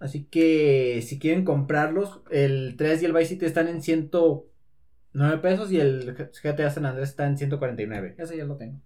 [0.00, 5.70] Así que si quieren comprarlos, el 3 y el Vice City están en 109 pesos
[5.70, 8.16] y el GTA San Andrés está en 149.
[8.18, 8.80] Ese ya lo tengo.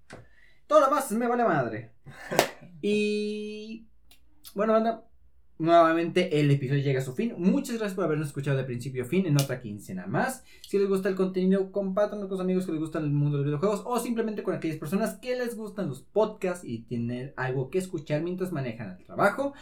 [0.66, 1.92] Todo lo más me vale madre.
[2.82, 3.86] y
[4.54, 5.02] bueno, banda,
[5.62, 7.34] nuevamente el episodio llega a su fin.
[7.38, 10.44] Muchas gracias por habernos escuchado de principio a fin en otra quincena más.
[10.68, 13.44] Si les gusta el contenido, compártanlo con los amigos que les gustan el mundo de
[13.44, 17.70] los videojuegos o simplemente con aquellas personas que les gustan los podcasts y tienen algo
[17.70, 19.54] que escuchar mientras manejan el trabajo.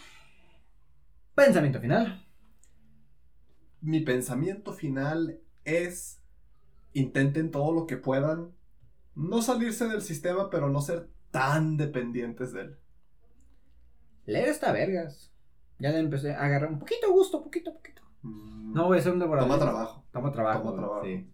[1.35, 2.27] Pensamiento final.
[3.83, 6.23] Mi pensamiento final es
[6.95, 8.53] intenten todo lo que puedan
[9.15, 12.79] no salirse del sistema, pero no ser tan dependientes de él.
[14.25, 15.30] Leer está vergas.
[15.81, 18.03] Ya le empecé a agarrar un poquito gusto, poquito, poquito.
[18.23, 18.73] Mm.
[18.75, 19.49] No voy a ser un devorador.
[19.49, 20.05] Toma trabajo.
[20.13, 20.63] Toma trabajo.
[20.63, 21.05] Toma trabajo.
[21.05, 21.27] Sí.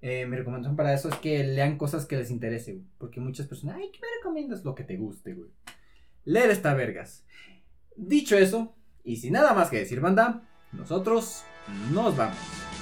[0.00, 2.86] Eh, mi recomendación para eso es que lean cosas que les interese, güey.
[2.98, 4.64] Porque muchas personas, ay, ¿qué me recomiendas?
[4.64, 5.50] Lo que te guste, güey.
[6.24, 7.24] Leer esta vergas.
[7.96, 11.44] Dicho eso, y sin nada más que decir, banda, nosotros
[11.92, 12.73] nos vamos.